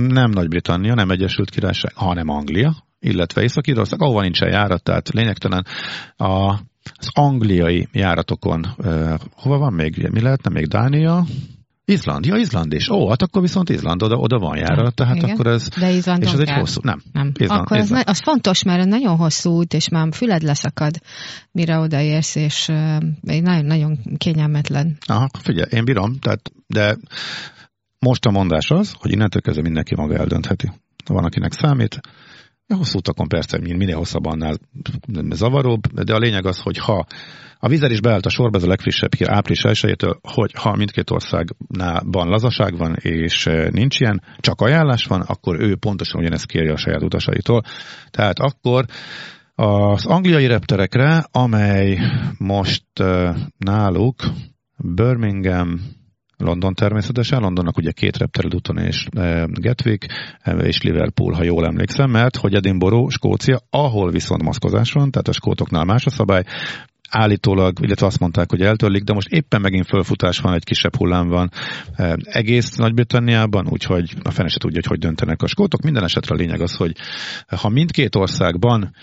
nem 0.08 0.30
Nagy-Britannia, 0.30 0.94
nem 0.94 1.10
Egyesült 1.10 1.50
Királyság, 1.50 1.92
hanem 1.94 2.28
Anglia, 2.28 2.76
illetve 2.98 3.42
Észak-Írország, 3.42 4.02
ahova 4.02 4.20
nincsen 4.20 4.50
járat, 4.50 4.82
tehát 4.82 5.08
lényegtelen 5.08 5.66
a, 6.16 6.52
az 6.96 7.08
angliai 7.12 7.88
járatokon, 7.92 8.66
uh, 8.78 9.14
hova 9.32 9.58
van 9.58 9.72
még, 9.72 10.08
mi 10.10 10.20
lehetne 10.20 10.50
még 10.50 10.66
Dánia, 10.66 11.24
Izland, 11.84 12.26
ja 12.26 12.36
Izland 12.36 12.72
is. 12.72 12.88
Ó, 12.88 13.08
hát 13.08 13.22
akkor 13.22 13.42
viszont 13.42 13.68
Izland, 13.68 14.02
oda, 14.02 14.16
oda 14.16 14.38
van 14.38 14.56
járat, 14.56 14.94
tehát 14.94 15.16
Igen. 15.16 15.30
akkor 15.30 15.46
ez, 15.46 15.68
De 15.68 15.90
Izlandon 15.90 16.28
és 16.28 16.34
ez 16.34 16.40
egy 16.40 16.50
hosszú, 16.50 16.80
nem, 16.82 17.02
Nem. 17.12 17.32
Izland- 17.38 17.60
Akkor 17.60 17.76
Izland. 17.76 18.04
na- 18.04 18.10
az 18.10 18.20
fontos, 18.20 18.62
mert 18.62 18.88
nagyon 18.88 19.16
hosszú 19.16 19.50
út, 19.50 19.74
és 19.74 19.88
már 19.88 20.08
füled 20.12 20.42
leszakad, 20.42 20.94
mire 21.52 21.78
odaérsz, 21.78 22.34
és 22.34 22.68
uh, 22.68 22.96
nagyon-nagyon 23.20 23.98
kényelmetlen. 24.16 24.96
Aha, 25.06 25.28
figyelj, 25.42 25.68
én 25.70 25.84
bírom, 25.84 26.18
tehát, 26.18 26.52
de 26.66 26.96
most 27.98 28.24
a 28.24 28.30
mondás 28.30 28.70
az, 28.70 28.94
hogy 28.98 29.12
innentől 29.12 29.42
kezdve 29.42 29.62
mindenki 29.62 29.94
maga 29.94 30.14
eldöntheti. 30.14 30.70
Van, 31.06 31.24
akinek 31.24 31.52
számít, 31.52 32.00
a 32.66 32.74
hosszú 32.74 32.98
utakon 32.98 33.28
persze 33.28 33.58
minél 33.58 33.96
hosszabb 33.96 34.26
annál 34.26 34.56
zavaróbb, 35.30 35.86
de 35.86 36.14
a 36.14 36.18
lényeg 36.18 36.46
az, 36.46 36.60
hogy 36.60 36.78
ha 36.78 37.06
a 37.60 37.68
vízer 37.68 37.90
is 37.90 38.00
beállt 38.00 38.26
a 38.26 38.30
sorba, 38.30 38.56
ez 38.56 38.64
a 38.64 38.68
legfrissebb 38.68 39.14
hír 39.14 39.30
április 39.30 39.62
1 39.62 39.96
hogy 40.22 40.52
ha 40.52 40.76
mindkét 40.76 41.10
országban 41.10 42.28
lazaság 42.28 42.76
van, 42.76 42.94
és 42.94 43.46
eh, 43.46 43.70
nincs 43.70 44.00
ilyen, 44.00 44.22
csak 44.40 44.60
ajánlás 44.60 45.04
van, 45.04 45.20
akkor 45.20 45.60
ő 45.60 45.76
pontosan 45.76 46.20
ugyanezt 46.20 46.46
kérje 46.46 46.72
a 46.72 46.76
saját 46.76 47.02
utasaitól. 47.02 47.62
Tehát 48.10 48.38
akkor 48.38 48.84
az 49.54 50.06
angliai 50.06 50.46
repterekre, 50.46 51.26
amely 51.30 51.98
most 52.38 52.84
uh, 53.00 53.36
náluk 53.56 54.16
Birmingham, 54.76 55.80
London 56.38 56.74
természetesen, 56.74 57.40
Londonnak 57.40 57.76
ugye 57.76 57.90
két 57.90 58.16
repterül 58.16 58.50
úton 58.54 58.78
és 58.78 59.06
uh, 59.16 59.44
Gatwick 59.46 60.06
uh, 60.46 60.66
és 60.66 60.82
Liverpool, 60.82 61.32
ha 61.32 61.44
jól 61.44 61.66
emlékszem, 61.66 62.10
mert 62.10 62.36
hogy 62.36 62.54
Edinburgh, 62.54 63.10
Skócia, 63.10 63.60
ahol 63.70 64.10
viszont 64.10 64.42
maszkozás 64.42 64.92
van, 64.92 65.10
tehát 65.10 65.28
a 65.28 65.32
skótoknál 65.32 65.84
más 65.84 66.06
a 66.06 66.10
szabály, 66.10 66.42
állítólag, 67.10 67.78
illetve 67.80 68.06
azt 68.06 68.18
mondták, 68.18 68.50
hogy 68.50 68.62
eltörlik, 68.62 69.02
de 69.02 69.12
most 69.12 69.28
éppen 69.28 69.60
megint 69.60 69.86
fölfutás 69.86 70.38
van, 70.38 70.54
egy 70.54 70.64
kisebb 70.64 70.96
hullám 70.96 71.28
van 71.28 71.50
eh, 71.94 72.12
egész 72.22 72.76
Nagy-Britanniában, 72.76 73.68
úgyhogy 73.68 74.14
a 74.22 74.30
fene 74.30 74.48
se 74.48 74.58
tudja, 74.58 74.76
hogy 74.76 74.86
hogy 74.86 74.98
döntenek 74.98 75.42
a 75.42 75.46
skótok. 75.46 75.82
Minden 75.82 76.04
esetre 76.04 76.34
a 76.34 76.38
lényeg 76.38 76.60
az, 76.60 76.76
hogy 76.76 76.96
ha 77.56 77.68
mindkét 77.68 78.14
országban 78.14 78.94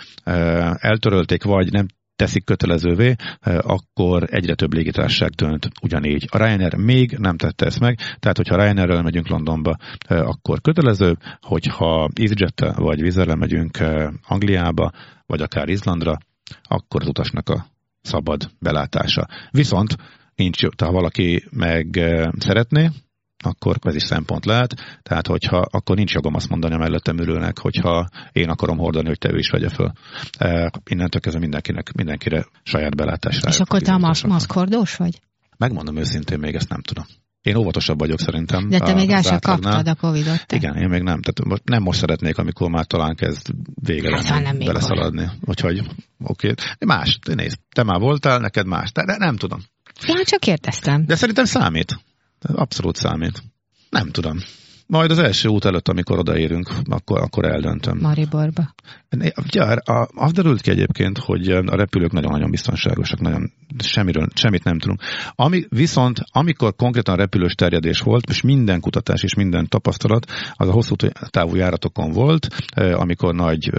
eltörölték, 0.79 1.43
vagy 1.43 1.71
nem 1.71 1.85
teszik 2.15 2.43
kötelezővé, 2.43 3.15
akkor 3.43 4.27
egyre 4.29 4.55
több 4.55 4.73
légitársaság 4.73 5.29
dönt 5.29 5.69
ugyanígy. 5.81 6.27
A 6.31 6.37
Ryanair 6.37 6.75
még 6.75 7.11
nem 7.17 7.37
tette 7.37 7.65
ezt 7.65 7.79
meg, 7.79 7.97
tehát 8.19 8.37
hogyha 8.37 8.55
Ryanairrel 8.55 9.01
megyünk 9.01 9.27
Londonba, 9.27 9.75
akkor 10.07 10.61
kötelező, 10.61 11.17
hogyha 11.41 12.09
EasyJet 12.13 12.75
vagy 12.75 13.01
Vizerrel 13.01 13.35
megyünk 13.35 13.77
Angliába, 14.27 14.91
vagy 15.25 15.41
akár 15.41 15.69
Izlandra, 15.69 16.17
akkor 16.63 17.01
az 17.01 17.07
utasnak 17.07 17.49
a 17.49 17.65
szabad 18.01 18.49
belátása. 18.59 19.27
Viszont 19.51 19.95
nincs, 20.35 20.63
ha 20.77 20.91
valaki 20.91 21.43
meg 21.51 21.87
szeretné, 22.37 22.89
akkor 23.43 23.77
ez 23.81 23.95
is 23.95 24.03
szempont 24.03 24.45
lehet. 24.45 24.99
Tehát, 25.03 25.27
hogyha 25.27 25.57
akkor 25.57 25.95
nincs 25.95 26.13
jogom 26.13 26.35
azt 26.35 26.49
mondani 26.49 26.73
a 26.73 26.77
mellettem 26.77 27.19
ülőnek, 27.19 27.59
hogyha 27.59 28.07
én 28.31 28.49
akarom 28.49 28.77
hordani, 28.77 29.07
hogy 29.07 29.17
te 29.17 29.37
is 29.37 29.49
vegye 29.49 29.69
föl. 29.69 29.91
E, 30.37 30.71
innentől 30.85 31.21
kezdve 31.21 31.41
mindenkinek, 31.41 31.91
mindenkire 31.93 32.45
saját 32.63 32.95
belátásra. 32.95 33.49
És 33.49 33.59
akkor 33.59 33.81
te 33.81 33.93
a 33.93 33.97
mas- 33.97 34.25
maszkordós 34.25 34.95
vagy? 34.95 35.19
Megmondom 35.57 35.97
őszintén, 35.97 36.39
még 36.39 36.55
ezt 36.55 36.69
nem 36.69 36.81
tudom. 36.81 37.05
Én 37.41 37.55
óvatosabb 37.55 37.99
vagyok 37.99 38.19
szerintem. 38.19 38.69
De 38.69 38.79
te 38.79 38.93
még 38.93 39.09
el 39.09 39.21
sem 39.21 39.39
kaptad 39.39 39.87
a 39.87 39.95
Covid-ot. 39.95 40.45
Te? 40.45 40.55
Igen, 40.55 40.75
én 40.75 40.89
még 40.89 41.01
nem. 41.01 41.21
Tehát 41.21 41.63
nem 41.63 41.81
most 41.81 41.99
szeretnék, 41.99 42.37
amikor 42.37 42.69
már 42.69 42.85
talán 42.85 43.15
kezd 43.15 43.47
vége 43.81 44.15
hát, 44.15 44.43
lenni, 44.43 44.65
beleszaladni. 44.65 45.29
Úgyhogy 45.41 45.79
oké. 46.23 46.49
Okay. 46.49 46.53
Más, 46.85 47.19
nézd, 47.35 47.57
te 47.75 47.83
már 47.83 47.99
voltál, 47.99 48.39
neked 48.39 48.65
más. 48.65 48.91
De, 48.91 49.05
de 49.05 49.17
nem 49.17 49.35
tudom. 49.35 49.59
Ja, 50.05 50.23
csak 50.23 50.39
kérdeztem. 50.39 51.05
De 51.05 51.15
szerintem 51.15 51.45
számít. 51.45 51.99
Abszolút 52.53 52.95
számít. 52.95 53.43
Nem 53.89 54.09
tudom. 54.09 54.37
Majd 54.87 55.11
az 55.11 55.17
első 55.17 55.47
út 55.49 55.65
előtt, 55.65 55.87
amikor 55.87 56.19
odaérünk, 56.19 56.69
akkor, 56.83 57.21
akkor 57.21 57.45
eldöntöm. 57.45 57.97
Mariborba. 58.01 58.73
Ja, 59.49 59.65
az 60.15 60.31
derült 60.31 60.61
ki 60.61 60.69
egyébként, 60.69 61.17
hogy 61.17 61.49
a 61.49 61.75
repülők 61.75 62.11
nagyon-nagyon 62.11 62.51
biztonságosak, 62.51 63.19
nagyon 63.19 63.51
semmiről, 63.77 64.27
semmit 64.33 64.63
nem 64.63 64.79
tudunk. 64.79 65.01
Ami, 65.29 65.65
viszont 65.69 66.19
amikor 66.31 66.75
konkrétan 66.75 67.15
repülős 67.15 67.55
terjedés 67.55 67.99
volt, 67.99 68.29
és 68.29 68.41
minden 68.41 68.79
kutatás 68.79 69.23
és 69.23 69.33
minden 69.33 69.67
tapasztalat, 69.67 70.31
az 70.53 70.67
a 70.67 70.71
hosszú 70.71 70.95
távú 71.29 71.55
járatokon 71.55 72.11
volt, 72.11 72.47
amikor 72.75 73.33
nagy, 73.33 73.71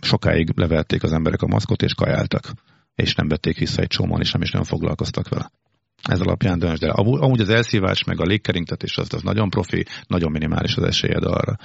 sokáig 0.00 0.52
levették 0.54 1.02
az 1.02 1.12
emberek 1.12 1.42
a 1.42 1.46
maszkot 1.46 1.82
és 1.82 1.94
kajáltak 1.94 2.52
és 2.94 3.14
nem 3.14 3.28
vették 3.28 3.58
vissza 3.58 3.82
egy 3.82 3.88
csomóan, 3.88 4.20
és 4.20 4.32
nem 4.32 4.42
is 4.42 4.50
nem 4.50 4.62
foglalkoztak 4.62 5.28
vele 5.28 5.50
ez 6.02 6.20
alapján 6.20 6.58
döntsd 6.58 6.82
el. 6.82 6.90
Amúgy 6.94 7.40
az 7.40 7.48
elszívás 7.48 8.04
meg 8.04 8.20
a 8.20 8.24
légkeringtetés 8.24 8.96
az, 8.96 9.14
az 9.14 9.22
nagyon 9.22 9.50
profi, 9.50 9.84
nagyon 10.06 10.30
minimális 10.30 10.76
az 10.76 10.82
esélyed 10.82 11.24
arra. 11.24 11.56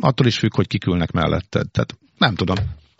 Attól 0.00 0.26
is 0.26 0.38
függ, 0.38 0.54
hogy 0.54 0.66
kikülnek 0.66 1.10
melletted. 1.10 1.70
Tehát 1.70 1.96
nem 2.18 2.34
tudom. 2.34 2.56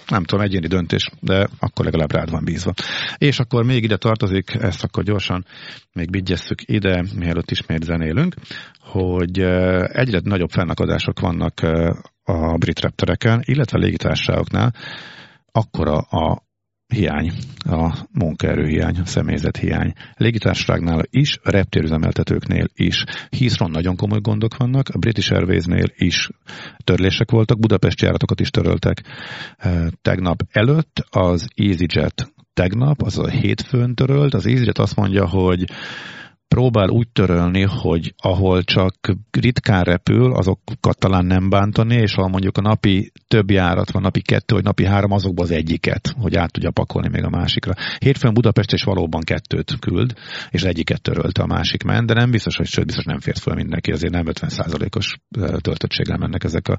Nem 0.08 0.24
tudom, 0.24 0.44
egyéni 0.44 0.66
döntés, 0.66 1.10
de 1.20 1.48
akkor 1.58 1.84
legalább 1.84 2.12
rád 2.12 2.30
van 2.30 2.44
bízva. 2.44 2.72
És 3.18 3.38
akkor 3.38 3.64
még 3.64 3.82
ide 3.82 3.96
tartozik, 3.96 4.54
ezt 4.54 4.84
akkor 4.84 5.02
gyorsan 5.02 5.46
még 5.92 6.10
vigyesszük 6.10 6.58
ide, 6.64 7.04
mielőtt 7.16 7.50
ismét 7.50 7.82
zenélünk, 7.82 8.34
hogy 8.78 9.38
egyre 9.88 10.20
nagyobb 10.22 10.50
fennakadások 10.50 11.20
vannak 11.20 11.60
a 12.24 12.56
brit 12.56 12.80
reptereken, 12.80 13.42
illetve 13.44 13.78
a 13.78 13.80
légitársaságoknál, 13.80 14.74
akkora 15.52 15.96
a 15.98 16.43
hiány, 16.94 17.32
a 17.64 18.06
munkaerő 18.12 18.66
hiány, 18.66 18.98
a 18.98 19.06
személyzet 19.06 19.56
hiány. 19.56 19.92
Légitársaságnál 20.16 21.02
is, 21.10 21.38
a 21.42 21.50
reptérüzemeltetőknél 21.50 22.66
is. 22.74 23.04
Heathrow 23.30 23.68
nagyon 23.68 23.96
komoly 23.96 24.20
gondok 24.20 24.56
vannak, 24.56 24.88
a 24.88 24.98
British 24.98 25.32
Airwaysnél 25.32 25.86
is 25.96 26.28
törlések 26.84 27.30
voltak, 27.30 27.58
Budapest 27.58 28.00
járatokat 28.00 28.40
is 28.40 28.50
töröltek. 28.50 29.02
Tegnap 30.02 30.42
előtt 30.50 31.06
az 31.10 31.48
EasyJet 31.54 32.32
tegnap, 32.54 33.02
az 33.02 33.18
a 33.18 33.28
hétfőn 33.28 33.94
törölt, 33.94 34.34
az 34.34 34.46
EasyJet 34.46 34.78
azt 34.78 34.96
mondja, 34.96 35.28
hogy 35.28 35.64
próbál 36.54 36.88
úgy 36.88 37.08
törölni, 37.08 37.62
hogy 37.62 38.14
ahol 38.16 38.62
csak 38.62 38.94
ritkán 39.30 39.82
repül, 39.82 40.32
azokat 40.32 40.98
talán 40.98 41.26
nem 41.26 41.48
bántani, 41.48 41.94
és 41.94 42.14
ha 42.14 42.28
mondjuk 42.28 42.56
a 42.56 42.60
napi 42.60 43.12
több 43.28 43.50
járat 43.50 43.90
van, 43.90 44.02
napi 44.02 44.22
kettő 44.22 44.54
vagy 44.54 44.64
napi 44.64 44.84
három, 44.84 45.10
azokba 45.10 45.42
az 45.42 45.50
egyiket, 45.50 46.14
hogy 46.18 46.36
át 46.36 46.52
tudja 46.52 46.70
pakolni 46.70 47.08
még 47.08 47.24
a 47.24 47.28
másikra. 47.28 47.72
Hétfőn 47.98 48.34
Budapest 48.34 48.72
is 48.72 48.82
valóban 48.82 49.20
kettőt 49.20 49.78
küld, 49.78 50.12
és 50.50 50.62
egyiket 50.62 51.02
törölte 51.02 51.42
a 51.42 51.46
másik 51.46 51.82
ment, 51.82 52.06
de 52.06 52.14
nem 52.14 52.30
biztos, 52.30 52.56
hogy 52.56 52.66
sőt, 52.66 52.86
biztos 52.86 53.04
nem 53.04 53.20
fért 53.20 53.38
fel 53.38 53.54
mindenki, 53.54 53.90
azért 53.90 54.12
nem 54.12 54.24
50%-os 54.26 55.16
töltöttséggel 55.60 56.18
mennek 56.18 56.44
ezek 56.44 56.68
a 56.68 56.78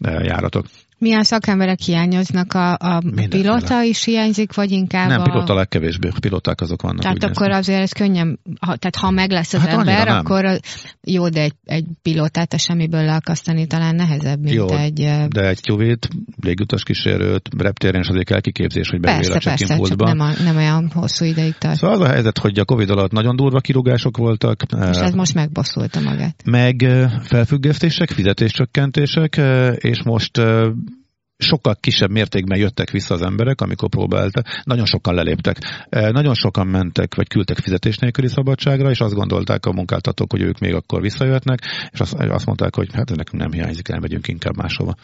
járatok. 0.00 0.66
Milyen 1.02 1.22
szakemberek 1.22 1.80
hiányoznak? 1.80 2.52
A, 2.52 2.72
a 2.72 3.02
pilota 3.28 3.82
is 3.82 4.04
hiányzik, 4.04 4.54
vagy 4.54 4.70
inkább 4.70 5.08
Nem, 5.08 5.20
a... 5.20 5.24
pilota 5.24 5.54
legkevésbé. 5.54 6.08
Piloták 6.20 6.60
azok 6.60 6.82
vannak. 6.82 7.00
Tehát 7.00 7.22
akkor 7.24 7.46
nézni. 7.46 7.54
azért 7.54 7.80
ez 7.80 7.92
könnyen, 7.92 8.38
ha, 8.60 8.76
tehát 8.76 8.96
ha 8.96 9.10
meg 9.10 9.30
lesz 9.30 9.52
az 9.52 9.60
hát 9.60 9.78
ember, 9.78 10.08
akkor 10.08 10.58
jó, 11.02 11.28
de 11.28 11.40
egy, 11.40 11.54
egy 11.64 11.84
pilotát 12.02 12.52
a 12.52 12.58
semmiből 12.58 13.04
leakasztani 13.04 13.66
talán 13.66 13.94
nehezebb, 13.94 14.40
mint 14.40 14.54
jó, 14.54 14.68
egy... 14.68 15.10
de 15.28 15.48
egy 15.48 15.60
QV-t, 15.68 16.08
légutas 16.40 16.82
kísérőt, 16.82 17.48
reptéren 17.58 18.00
is 18.00 18.08
azért 18.08 18.26
kell 18.26 18.40
kiképzés, 18.40 18.88
hogy 18.88 19.00
bevél 19.00 19.32
a 19.32 19.38
csak 19.38 19.58
nem, 19.68 20.20
a, 20.20 20.30
nem 20.42 20.56
olyan 20.56 20.90
hosszú 20.94 21.24
ideig 21.24 21.54
tart. 21.58 21.76
Szóval 21.76 21.96
az 21.96 22.02
a 22.02 22.08
helyzet, 22.08 22.38
hogy 22.38 22.58
a 22.58 22.64
Covid 22.64 22.90
alatt 22.90 23.12
nagyon 23.12 23.36
durva 23.36 23.60
kirúgások 23.60 24.16
voltak. 24.16 24.62
És 24.90 24.96
ez 24.96 25.14
most 25.14 25.34
megbosszulta 25.34 26.00
magát. 26.00 26.42
Meg 26.44 26.86
felfüggesztések, 27.22 28.10
fizetéscsökkentések, 28.10 29.40
és 29.76 30.02
most 30.02 30.40
sokkal 31.42 31.76
kisebb 31.80 32.10
mértékben 32.10 32.58
jöttek 32.58 32.90
vissza 32.90 33.14
az 33.14 33.22
emberek, 33.22 33.60
amikor 33.60 33.88
próbáltak. 33.88 34.46
Nagyon 34.64 34.84
sokan 34.84 35.14
leléptek. 35.14 35.56
E, 35.88 36.10
nagyon 36.10 36.34
sokan 36.34 36.66
mentek, 36.66 37.14
vagy 37.14 37.28
küldtek 37.28 37.58
fizetés 37.58 37.98
nélküli 37.98 38.28
szabadságra, 38.28 38.90
és 38.90 38.98
azt 38.98 39.14
gondolták 39.14 39.66
a 39.66 39.72
munkáltatók, 39.72 40.30
hogy 40.30 40.42
ők 40.42 40.58
még 40.58 40.74
akkor 40.74 41.00
visszajöhetnek, 41.00 41.58
és 41.90 42.00
azt, 42.00 42.14
azt 42.14 42.46
mondták, 42.46 42.74
hogy 42.74 42.88
hát 42.92 43.16
nekünk 43.16 43.42
nem 43.42 43.52
hiányzik, 43.52 43.88
elmegyünk 43.88 44.28
inkább 44.28 44.56
máshova 44.56 44.94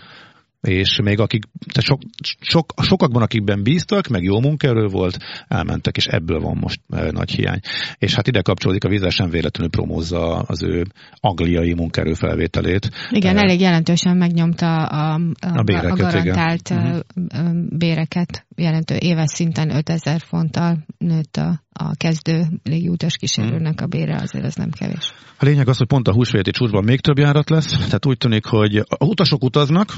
és 0.61 0.99
még 1.03 1.18
akik, 1.18 1.44
tehát 1.73 1.88
sok, 1.88 2.01
sok, 2.40 2.73
sokakban, 2.83 3.23
akikben 3.23 3.62
bíztak, 3.62 4.07
meg 4.09 4.23
jó 4.23 4.40
munkaerő 4.40 4.87
volt, 4.87 5.16
elmentek, 5.49 5.97
és 5.97 6.07
ebből 6.07 6.40
van 6.40 6.57
most 6.57 6.81
e, 6.88 7.11
nagy 7.11 7.31
hiány. 7.31 7.61
És 7.99 8.14
hát 8.14 8.27
ide 8.27 8.42
kapcsolódik, 8.42 8.85
a 8.85 8.88
vízzel 8.88 9.11
sem 9.11 9.31
véletlenül 9.31 9.71
promózza 9.71 10.38
az 10.38 10.62
ő 10.62 10.87
angliai 11.21 11.75
munkaerő 11.75 12.12
felvételét. 12.12 12.90
Igen, 13.11 13.37
e, 13.37 13.40
elég 13.40 13.61
jelentősen 13.61 14.16
megnyomta 14.16 14.85
a, 14.85 15.14
a, 15.14 15.59
a, 15.59 15.62
béreket, 15.62 15.90
a 15.90 15.97
garantált 15.97 16.71
igen. 16.71 17.05
Mhm. 17.14 17.77
béreket, 17.79 18.47
jelentő 18.57 18.97
éves 18.99 19.31
szinten 19.35 19.77
5000 19.77 20.21
fonttal 20.21 20.85
nőtt 20.99 21.37
a, 21.37 21.62
a 21.80 21.94
kezdő 21.96 22.46
légiutas 22.62 23.16
kísérőnek 23.16 23.80
a 23.80 23.86
bére, 23.86 24.16
azért 24.16 24.44
az 24.44 24.54
nem 24.54 24.70
kevés. 24.70 25.12
A 25.38 25.44
lényeg 25.44 25.68
az, 25.68 25.76
hogy 25.76 25.86
pont 25.86 26.08
a 26.08 26.12
húsvéti 26.12 26.50
csúcsban 26.50 26.84
még 26.84 27.00
több 27.00 27.18
járat 27.18 27.50
lesz, 27.50 27.76
tehát 27.76 28.06
úgy 28.06 28.18
tűnik, 28.18 28.44
hogy 28.44 28.76
a 28.76 29.04
utasok 29.04 29.44
utaznak, 29.44 29.88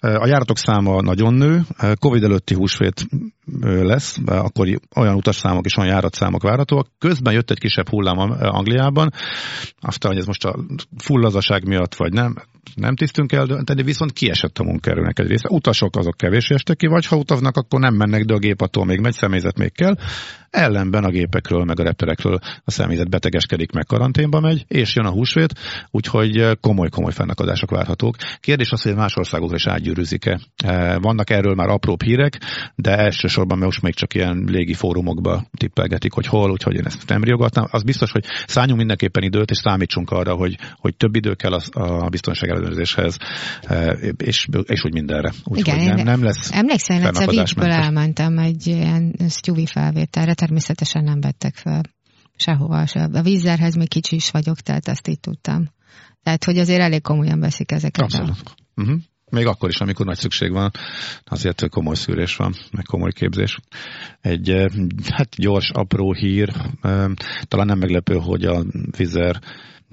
a 0.00 0.26
járatok 0.26 0.58
száma 0.58 1.00
nagyon 1.00 1.34
nő, 1.34 1.62
Covid 1.98 2.22
előtti 2.22 2.54
húsvét 2.54 3.06
lesz, 3.62 4.18
akkor 4.26 4.80
olyan 4.96 5.14
utasszámok 5.14 5.64
és 5.64 5.76
olyan 5.76 5.90
járatszámok 5.90 6.42
várhatóak. 6.42 6.86
Közben 6.98 7.32
jött 7.32 7.50
egy 7.50 7.58
kisebb 7.58 7.88
hullám 7.88 8.18
Angliában, 8.40 9.10
aztán, 9.80 10.10
hogy 10.10 10.20
ez 10.20 10.26
most 10.26 10.44
a 10.44 10.58
fullazaság 10.98 11.66
miatt 11.66 11.94
vagy 11.94 12.12
nem, 12.12 12.34
nem 12.74 12.96
tisztünk 12.96 13.32
el 13.32 13.46
de 13.46 13.82
viszont 13.82 14.12
kiesett 14.12 14.58
a 14.58 14.64
munkaerőnek 14.64 15.18
egy 15.18 15.26
része. 15.26 15.48
Utasok 15.50 15.96
azok 15.96 16.16
kevés 16.16 16.50
estek 16.50 16.76
ki, 16.76 16.86
vagy 16.86 17.06
ha 17.06 17.16
utaznak, 17.16 17.56
akkor 17.56 17.80
nem 17.80 17.94
mennek, 17.94 18.24
de 18.24 18.34
a 18.34 18.38
gép 18.38 18.60
attól 18.60 18.84
még 18.84 19.00
megy, 19.00 19.12
személyzet 19.12 19.58
még 19.58 19.72
kell. 19.72 19.94
Ellenben 20.50 21.04
a 21.04 21.10
gépekről, 21.10 21.64
meg 21.64 21.80
a 21.80 21.82
repterekről 21.82 22.38
a 22.64 22.70
személyzet 22.70 23.10
betegeskedik, 23.10 23.72
meg 23.72 23.84
karanténba 23.84 24.40
megy, 24.40 24.64
és 24.68 24.94
jön 24.94 25.06
a 25.06 25.10
húsvét, 25.10 25.52
úgyhogy 25.90 26.58
komoly-komoly 26.60 27.12
fennakadások 27.12 27.70
várhatók. 27.70 28.16
Kérdés 28.40 28.70
az, 28.70 28.82
hogy 28.82 28.94
más 28.94 29.16
országokra 29.16 29.56
is 29.56 29.66
átgyűrűzik-e. 29.66 30.40
Vannak 31.00 31.30
erről 31.30 31.54
már 31.54 31.68
apróbb 31.68 32.02
hírek, 32.02 32.40
de 32.74 32.96
elsősorban 32.96 33.58
most 33.58 33.82
még 33.82 33.94
csak 33.94 34.14
ilyen 34.14 34.44
légi 34.46 34.74
fórumokba 34.74 35.46
tippelgetik, 35.56 36.12
hogy 36.12 36.26
hol, 36.26 36.50
úgyhogy 36.50 36.74
én 36.74 36.86
ezt 36.86 37.08
nem 37.08 37.24
riogatnám. 37.24 37.66
Az 37.70 37.82
biztos, 37.82 38.10
hogy 38.10 38.24
szálljunk 38.46 38.78
mindenképpen 38.78 39.22
időt, 39.22 39.50
és 39.50 39.56
számítsunk 39.56 40.10
arra, 40.10 40.34
hogy, 40.34 40.58
hogy 40.76 40.96
több 40.96 41.16
idő 41.16 41.34
kell 41.34 41.52
a, 41.52 41.60
a 42.04 42.08
biztonság 42.08 42.50
ellenőrzéshez, 42.52 43.16
és, 44.16 44.48
és 44.62 44.84
úgy 44.84 44.92
mindenre. 44.92 45.32
Úgyhogy 45.44 45.84
nem, 45.84 46.04
nem 46.04 46.22
lesz 46.22 46.52
Emlékszel, 46.52 46.96
én 46.96 47.06
egyszer 47.06 47.68
elmentem 47.70 48.38
egy 48.38 48.66
ilyen 48.66 49.14
Stewie 49.28 49.66
felvételre, 49.66 50.34
természetesen 50.34 51.04
nem 51.04 51.20
vettek 51.20 51.54
fel 51.54 51.82
sehova. 52.36 52.86
Se. 52.86 53.08
A 53.12 53.22
vízerhez 53.22 53.74
még 53.74 53.88
kicsi 53.88 54.16
is 54.16 54.30
vagyok, 54.30 54.60
tehát 54.60 54.88
ezt 54.88 55.08
így 55.08 55.20
tudtam. 55.20 55.70
Tehát, 56.22 56.44
hogy 56.44 56.58
azért 56.58 56.80
elég 56.80 57.02
komolyan 57.02 57.40
veszik 57.40 57.70
ezeket. 57.70 58.02
Abszolút. 58.02 58.42
A... 58.44 58.80
Uh-huh. 58.80 59.00
Még 59.30 59.46
akkor 59.46 59.68
is, 59.68 59.80
amikor 59.80 60.06
nagy 60.06 60.16
szükség 60.16 60.50
van, 60.50 60.70
azért 61.24 61.68
komoly 61.68 61.94
szűrés 61.94 62.36
van, 62.36 62.54
meg 62.70 62.84
komoly 62.84 63.12
képzés. 63.12 63.58
Egy 64.20 64.54
hát 65.12 65.28
gyors, 65.36 65.70
apró 65.70 66.12
hír, 66.12 66.52
talán 67.42 67.66
nem 67.66 67.78
meglepő, 67.78 68.14
hogy 68.14 68.44
a 68.44 68.64
Vizer 68.96 69.40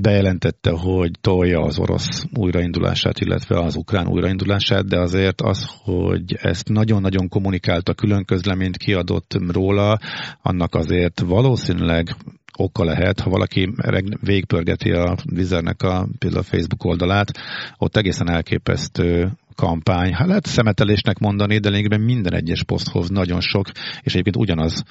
bejelentette, 0.01 0.71
hogy 0.71 1.11
tolja 1.21 1.59
az 1.59 1.79
orosz 1.79 2.25
újraindulását, 2.33 3.19
illetve 3.19 3.59
az 3.59 3.75
ukrán 3.75 4.07
újraindulását, 4.07 4.87
de 4.87 4.99
azért 4.99 5.41
az, 5.41 5.69
hogy 5.83 6.35
ezt 6.41 6.69
nagyon-nagyon 6.69 7.29
kommunikálta, 7.29 7.93
külön 7.93 8.25
közleményt 8.25 8.77
kiadott 8.77 9.37
róla, 9.51 9.99
annak 10.41 10.75
azért 10.75 11.19
valószínűleg 11.19 12.15
oka 12.57 12.83
lehet, 12.83 13.19
ha 13.19 13.29
valaki 13.29 13.73
végpörgeti 14.21 14.91
a 14.91 15.17
Vizernek 15.23 15.83
a, 15.83 16.07
például 16.17 16.41
a 16.41 16.45
Facebook 16.45 16.83
oldalát, 16.83 17.31
ott 17.77 17.97
egészen 17.97 18.29
elképesztő 18.29 19.31
kampány. 19.55 20.13
Hát 20.13 20.27
lehet 20.27 20.45
szemetelésnek 20.45 21.17
mondani, 21.17 21.57
de 21.57 21.69
lényegében 21.69 22.01
minden 22.01 22.33
egyes 22.33 22.63
poszthoz 22.63 23.09
nagyon 23.09 23.41
sok, 23.41 23.67
és 24.01 24.11
egyébként 24.11 24.37
ugyanaz. 24.37 24.83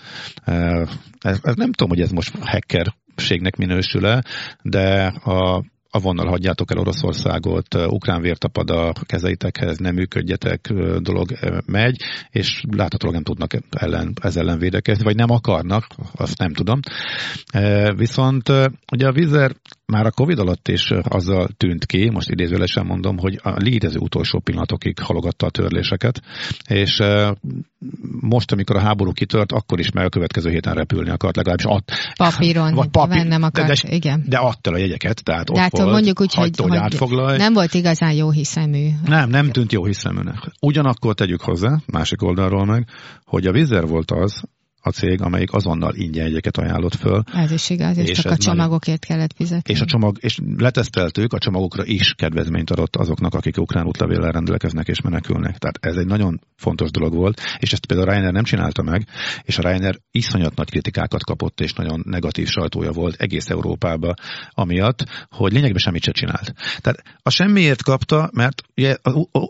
Ez, 1.18 1.38
ez 1.42 1.54
nem 1.54 1.72
tudom, 1.72 1.88
hogy 1.88 2.00
ez 2.00 2.10
most 2.10 2.32
hackerségnek 3.18 3.56
minősül-e, 3.56 4.24
de 4.62 5.06
a 5.06 5.64
a 5.90 5.98
vonal 5.98 6.26
hagyjátok 6.26 6.70
el 6.70 6.78
Oroszországot, 6.78 7.74
ukrán 7.74 8.20
vértapad 8.20 8.70
a 8.70 8.92
kezeitekhez, 9.06 9.78
nem 9.78 9.94
működjetek 9.94 10.72
dolog 10.98 11.28
megy, 11.66 12.02
és 12.30 12.62
láthatólag 12.76 13.14
nem 13.14 13.24
tudnak 13.24 13.52
ellen, 13.70 14.12
ez 14.22 14.36
ellen 14.36 14.58
védekezni, 14.58 15.04
vagy 15.04 15.16
nem 15.16 15.30
akarnak, 15.30 15.86
azt 16.14 16.38
nem 16.38 16.52
tudom. 16.52 16.80
Viszont 17.96 18.48
ugye 18.92 19.06
a 19.06 19.12
Vizer 19.12 19.52
már 19.92 20.06
a 20.06 20.10
Covid 20.10 20.38
alatt 20.38 20.68
is 20.68 20.90
azzal 21.02 21.48
tűnt 21.56 21.86
ki, 21.86 22.10
most 22.10 22.30
idézőlesen 22.30 22.86
mondom, 22.86 23.18
hogy 23.18 23.40
a 23.42 23.50
létező 23.50 23.98
utolsó 23.98 24.38
pillanatokig 24.38 24.98
halogatta 24.98 25.46
a 25.46 25.50
törléseket, 25.50 26.20
és 26.66 27.02
most, 28.20 28.52
amikor 28.52 28.76
a 28.76 28.80
háború 28.80 29.12
kitört, 29.12 29.52
akkor 29.52 29.78
is 29.78 29.90
meg 29.90 30.04
a 30.04 30.08
következő 30.08 30.50
héten 30.50 30.74
repülni 30.74 31.10
akart, 31.10 31.36
legalábbis 31.36 31.64
att, 31.64 31.92
Papíron, 32.16 32.74
vagy 32.74 32.88
papír, 32.88 33.26
nem 33.26 33.42
akart, 33.42 33.66
de, 33.66 33.88
de, 33.88 33.94
igen. 33.94 34.24
De 34.26 34.36
adta 34.36 34.70
a 34.70 34.76
jegyeket, 34.76 35.24
tehát 35.24 35.44
de 35.44 35.52
ott 35.52 35.58
hát 35.58 35.78
volt, 35.78 35.90
mondjuk 35.90 36.20
úgy, 36.20 36.34
hagyta, 36.34 36.62
hogy, 36.62 36.70
hogy 36.70 36.80
átfoglalj. 36.80 37.36
nem 37.36 37.52
volt 37.52 37.74
igazán 37.74 38.12
jó 38.12 38.30
hiszemű. 38.30 38.88
Nem, 39.04 39.28
nem 39.28 39.50
tűnt 39.50 39.72
jó 39.72 39.84
hiszeműnek. 39.84 40.38
Ugyanakkor 40.60 41.14
tegyük 41.14 41.40
hozzá, 41.40 41.78
másik 41.86 42.22
oldalról 42.22 42.64
meg, 42.64 42.86
hogy 43.24 43.46
a 43.46 43.52
Vizer 43.52 43.86
volt 43.86 44.10
az, 44.10 44.42
a 44.88 44.90
cég, 44.90 45.20
amelyik 45.20 45.52
azonnal 45.52 45.94
ingyen 45.94 46.26
jegyeket 46.26 46.56
ajánlott 46.56 46.94
föl. 46.94 47.22
Ez 47.32 47.50
is 47.50 47.70
igaz, 47.70 47.96
és, 47.96 48.08
és 48.08 48.18
csak 48.18 48.32
a 48.32 48.36
csomagokért 48.36 49.04
kellett 49.04 49.32
fizetni. 49.36 49.72
És 49.74 49.80
a 49.80 49.84
csomag, 49.84 50.16
és 50.20 50.38
leteszteltük, 50.56 51.32
a 51.32 51.38
csomagokra 51.38 51.84
is 51.84 52.14
kedvezményt 52.16 52.70
adott 52.70 52.96
azoknak, 52.96 53.34
akik 53.34 53.56
ukrán 53.56 53.86
útlevéllel 53.86 54.32
rendelkeznek 54.32 54.88
és 54.88 55.00
menekülnek. 55.00 55.58
Tehát 55.58 55.78
ez 55.80 55.96
egy 55.96 56.06
nagyon 56.06 56.40
fontos 56.56 56.90
dolog 56.90 57.14
volt, 57.14 57.40
és 57.58 57.72
ezt 57.72 57.86
például 57.86 58.08
Ryanair 58.10 58.32
nem 58.32 58.44
csinálta 58.44 58.82
meg, 58.82 59.06
és 59.42 59.58
a 59.58 59.62
Ryanair 59.62 60.00
iszonyat 60.10 60.54
nagy 60.54 60.70
kritikákat 60.70 61.24
kapott, 61.24 61.60
és 61.60 61.72
nagyon 61.72 62.02
negatív 62.06 62.48
sajtója 62.48 62.92
volt 62.92 63.20
egész 63.20 63.50
Európában, 63.50 64.14
amiatt, 64.50 65.04
hogy 65.30 65.52
lényegben 65.52 65.78
semmit 65.78 66.02
se 66.02 66.12
csinált. 66.12 66.54
Tehát 66.80 67.02
a 67.22 67.30
semmiért 67.30 67.82
kapta, 67.82 68.30
mert 68.32 68.62
ugye 68.76 68.96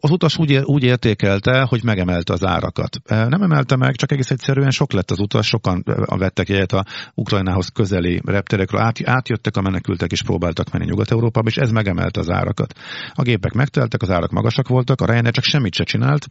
az 0.01 0.11
utas 0.11 0.39
úgy, 0.39 0.57
úgy 0.57 0.83
értékelte, 0.83 1.61
hogy 1.69 1.85
megemelte 1.85 2.33
az 2.33 2.45
árakat. 2.45 3.01
Nem 3.09 3.43
emelte 3.43 3.77
meg, 3.77 3.97
csak 3.97 4.13
egész 4.13 4.31
egyszerűen 4.31 4.71
sok 4.71 4.93
lett 4.93 5.11
az 5.11 5.21
utas, 5.29 5.47
sokan 5.47 5.83
vettek 6.07 6.49
jegyet 6.49 6.73
a 6.73 6.85
Ukrajnához 7.15 7.69
közeli 7.69 8.21
repterekről, 8.25 8.81
át, 8.81 8.99
átjöttek 9.05 9.57
a 9.57 9.61
menekültek 9.61 10.13
és 10.13 10.23
próbáltak 10.23 10.71
menni 10.73 10.85
Nyugat-Európába, 10.85 11.49
és 11.49 11.57
ez 11.57 11.71
megemelte 11.71 12.21
az 12.21 12.31
árakat. 12.31 12.73
A 13.13 13.23
gépek 13.23 13.53
megteltek, 13.53 14.03
az 14.03 14.11
árak 14.11 14.31
magasak 14.31 14.69
voltak, 14.69 15.01
a 15.01 15.07
Ryanair 15.07 15.33
csak 15.33 15.45
semmit 15.45 15.75
se 15.75 15.85
csinált, 15.85 16.27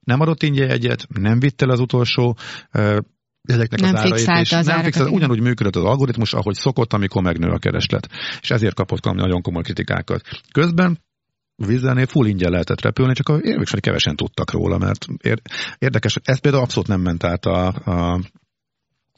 nem 0.00 0.20
adott 0.20 0.42
ingyen 0.42 0.70
egyet, 0.70 1.06
nem 1.08 1.38
vitte 1.38 1.64
el 1.64 1.70
az 1.70 1.80
utolsó 1.80 2.36
ezeknek 3.42 3.80
nem 3.80 3.94
az 3.94 4.00
árait, 4.00 4.44
és 4.44 4.52
az 4.52 4.66
nem 4.66 4.82
fixált, 4.82 5.10
ugyanúgy 5.10 5.40
működött 5.40 5.76
az 5.76 5.84
algoritmus, 5.84 6.32
ahogy 6.32 6.54
szokott, 6.54 6.92
amikor 6.92 7.22
megnő 7.22 7.48
a 7.48 7.58
kereslet. 7.58 8.08
És 8.40 8.50
ezért 8.50 8.74
kapott 8.74 9.04
nagyon 9.04 9.42
komoly 9.42 9.62
kritikákat. 9.62 10.22
Közben 10.52 10.98
vízzelnél 11.56 12.06
full 12.06 12.26
ingyen 12.26 12.50
lehetett 12.50 12.80
repülni, 12.80 13.14
csak 13.14 13.28
a 13.28 13.38
érvéksori 13.40 13.80
kevesen 13.80 14.16
tudtak 14.16 14.50
róla, 14.50 14.78
mert 14.78 15.06
érdekes, 15.78 16.16
ez 16.24 16.40
például 16.40 16.62
abszolút 16.62 16.88
nem 16.88 17.00
ment 17.00 17.24
át 17.24 17.44
a, 17.44 17.66
a 17.66 18.20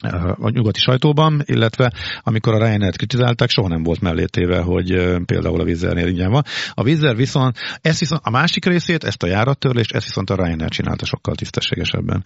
a 0.01 0.49
nyugati 0.49 0.79
sajtóban, 0.79 1.41
illetve 1.45 1.93
amikor 2.23 2.53
a 2.53 2.57
Ryanair-t 2.57 2.97
kritizálták, 2.97 3.49
soha 3.49 3.67
nem 3.67 3.83
volt 3.83 4.01
mellétéve, 4.01 4.61
hogy 4.61 4.87
például 5.25 5.61
a 5.61 5.63
vízzelnél 5.63 6.07
ingyen 6.07 6.31
van. 6.31 6.43
A 6.73 6.83
vízzel 6.83 7.13
viszont, 7.13 7.57
ezt 7.81 7.99
viszont 7.99 8.21
a 8.23 8.29
másik 8.29 8.65
részét, 8.65 9.03
ezt 9.03 9.23
a 9.23 9.27
járattörlést, 9.27 9.93
ezt 9.93 10.05
viszont 10.05 10.29
a 10.29 10.35
Ryanair 10.35 10.69
csinálta 10.69 11.05
sokkal 11.05 11.35
tisztességesebben. 11.35 12.23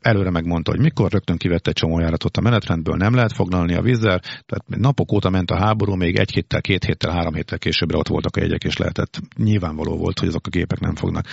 Előre 0.00 0.30
megmondta, 0.30 0.70
hogy 0.70 0.80
mikor 0.80 1.10
rögtön 1.10 1.36
kivette 1.36 1.70
egy 1.70 1.76
csomó 1.76 2.00
járatot 2.00 2.36
a 2.36 2.40
menetrendből, 2.40 2.96
nem 2.96 3.14
lehet 3.14 3.32
foglalni 3.32 3.74
a 3.74 3.82
vízzel, 3.82 4.18
tehát 4.18 4.64
napok 4.66 5.12
óta 5.12 5.30
ment 5.30 5.50
a 5.50 5.58
háború, 5.58 5.94
még 5.94 6.18
egy 6.18 6.30
héttel, 6.30 6.60
két 6.60 6.84
héttel, 6.84 7.12
három 7.12 7.34
héttel 7.34 7.58
későbbre 7.58 7.98
ott 7.98 8.08
voltak 8.08 8.36
a 8.36 8.40
jegyek, 8.40 8.64
és 8.64 8.76
lehetett 8.76 9.20
nyilvánvaló 9.36 9.96
volt, 9.96 10.18
hogy 10.18 10.28
azok 10.28 10.46
a 10.46 10.50
gépek 10.50 10.80
nem 10.80 10.94
fognak 10.94 11.26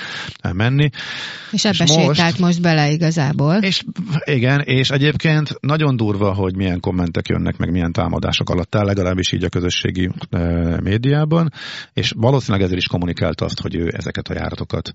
menni. 0.53 0.89
És 1.51 1.65
ebbe 1.65 1.83
és 1.83 1.95
most, 1.95 2.39
most 2.39 2.61
bele 2.61 2.89
igazából. 2.89 3.55
És 3.55 3.83
igen, 4.23 4.59
és 4.59 4.89
egyébként 4.89 5.46
nagyon 5.59 5.95
durva, 5.95 6.33
hogy 6.33 6.55
milyen 6.55 6.79
kommentek 6.79 7.27
jönnek, 7.27 7.57
meg 7.57 7.71
milyen 7.71 7.91
támadások 7.91 8.49
alatt 8.49 8.75
áll, 8.75 8.85
legalábbis 8.85 9.31
így 9.31 9.43
a 9.43 9.49
közösségi 9.49 10.09
e, 10.29 10.39
médiában, 10.81 11.49
és 11.93 12.13
valószínűleg 12.15 12.65
ezért 12.65 12.81
is 12.81 12.87
kommunikált 12.87 13.41
azt, 13.41 13.61
hogy 13.61 13.75
ő 13.75 13.89
ezeket 13.95 14.27
a 14.27 14.33
járatokat, 14.33 14.91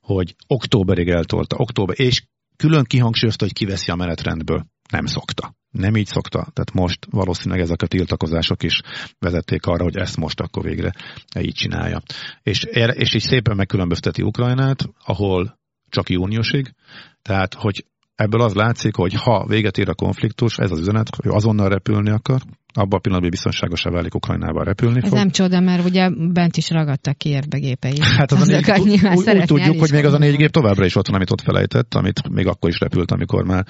hogy 0.00 0.34
októberig 0.46 1.08
eltolta, 1.08 1.56
október, 1.58 2.00
és 2.00 2.22
külön 2.56 2.84
kihangsúlyozta, 2.84 3.44
hogy 3.44 3.54
kiveszi 3.54 3.90
a 3.90 3.94
menetrendből. 3.94 4.66
Nem 4.90 5.06
szokta. 5.06 5.54
Nem 5.70 5.96
így 5.96 6.06
szokta. 6.06 6.38
Tehát 6.38 6.72
most 6.72 7.06
valószínűleg 7.10 7.60
ezek 7.60 7.82
a 7.82 7.86
tiltakozások 7.86 8.62
is 8.62 8.80
vezették 9.18 9.66
arra, 9.66 9.82
hogy 9.82 9.96
ezt 9.96 10.16
most 10.16 10.40
akkor 10.40 10.62
végre 10.62 10.92
így 11.40 11.54
csinálja. 11.54 12.02
És, 12.42 12.64
és 12.92 13.14
így 13.14 13.22
szépen 13.22 13.56
megkülönbözteti 13.56 14.22
Ukrajnát, 14.22 14.88
ahol 15.04 15.58
csak 15.88 16.10
júniusig, 16.10 16.74
tehát 17.22 17.54
hogy 17.54 17.84
ebből 18.14 18.40
az 18.40 18.54
látszik, 18.54 18.96
hogy 18.96 19.14
ha 19.14 19.46
véget 19.46 19.78
ér 19.78 19.88
a 19.88 19.94
konfliktus, 19.94 20.58
ez 20.58 20.70
az 20.70 20.78
üzenet, 20.78 21.16
hogy 21.16 21.32
azonnal 21.34 21.68
repülni 21.68 22.10
akar, 22.10 22.40
abban 22.76 22.98
a 22.98 22.98
pillanatban 22.98 23.30
biztonságosá 23.30 23.90
válik 23.90 24.14
Ukrajnába 24.14 24.62
repülni 24.62 25.00
Ez 25.02 25.08
fog. 25.08 25.18
nem 25.18 25.30
csoda, 25.30 25.60
mert 25.60 25.84
ugye 25.84 26.10
bent 26.32 26.56
is 26.56 26.70
ragadtak 26.70 27.18
ki 27.18 27.38
gépei. 27.48 27.98
Hát 28.18 28.32
az 28.32 28.48
a 28.48 28.52
négy, 28.52 28.80
úgy, 28.80 28.90
úgy 29.26 29.44
tudjuk, 29.44 29.78
hogy 29.80 29.90
még 29.92 30.04
az 30.04 30.12
a 30.12 30.18
négy 30.18 30.36
gép 30.36 30.50
továbbra 30.50 30.84
is 30.84 30.96
ott 30.96 31.06
van, 31.06 31.16
amit 31.16 31.30
ott 31.30 31.40
felejtett, 31.40 31.94
amit 31.94 32.28
még 32.28 32.46
akkor 32.46 32.70
is 32.70 32.78
repült, 32.78 33.10
amikor 33.10 33.44
már 33.44 33.66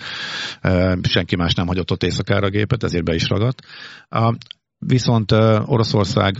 e, 0.60 0.98
senki 1.02 1.36
más 1.36 1.54
nem 1.54 1.66
hagyott 1.66 1.90
ott 1.90 2.02
éjszakára 2.02 2.46
a 2.46 2.50
gépet, 2.50 2.82
ezért 2.82 3.04
be 3.04 3.14
is 3.14 3.28
ragadt. 3.28 3.62
A, 4.08 4.36
viszont 4.78 5.32
e, 5.32 5.62
Oroszország 5.66 6.34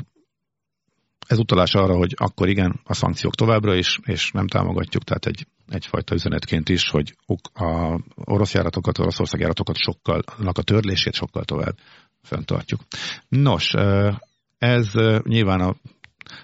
ez 1.26 1.38
utalás 1.38 1.74
arra, 1.74 1.96
hogy 1.96 2.14
akkor 2.16 2.48
igen, 2.48 2.80
a 2.84 2.94
szankciók 2.94 3.34
továbbra 3.34 3.74
is, 3.74 3.98
és 4.04 4.30
nem 4.30 4.46
támogatjuk, 4.46 5.04
tehát 5.04 5.26
egy, 5.26 5.46
egyfajta 5.68 6.14
üzenetként 6.14 6.68
is, 6.68 6.88
hogy 6.88 7.16
a 7.52 8.00
orosz 8.14 8.54
járatokat, 8.54 8.98
oroszország 8.98 9.40
járatokat 9.40 9.76
sokkal, 9.76 10.22
a 10.52 10.62
törlését 10.62 11.14
sokkal 11.14 11.44
tovább 11.44 11.76
fenntartjuk. 12.22 12.80
Nos, 13.28 13.74
ez 14.58 14.92
nyilván 15.22 15.60
a 15.60 15.74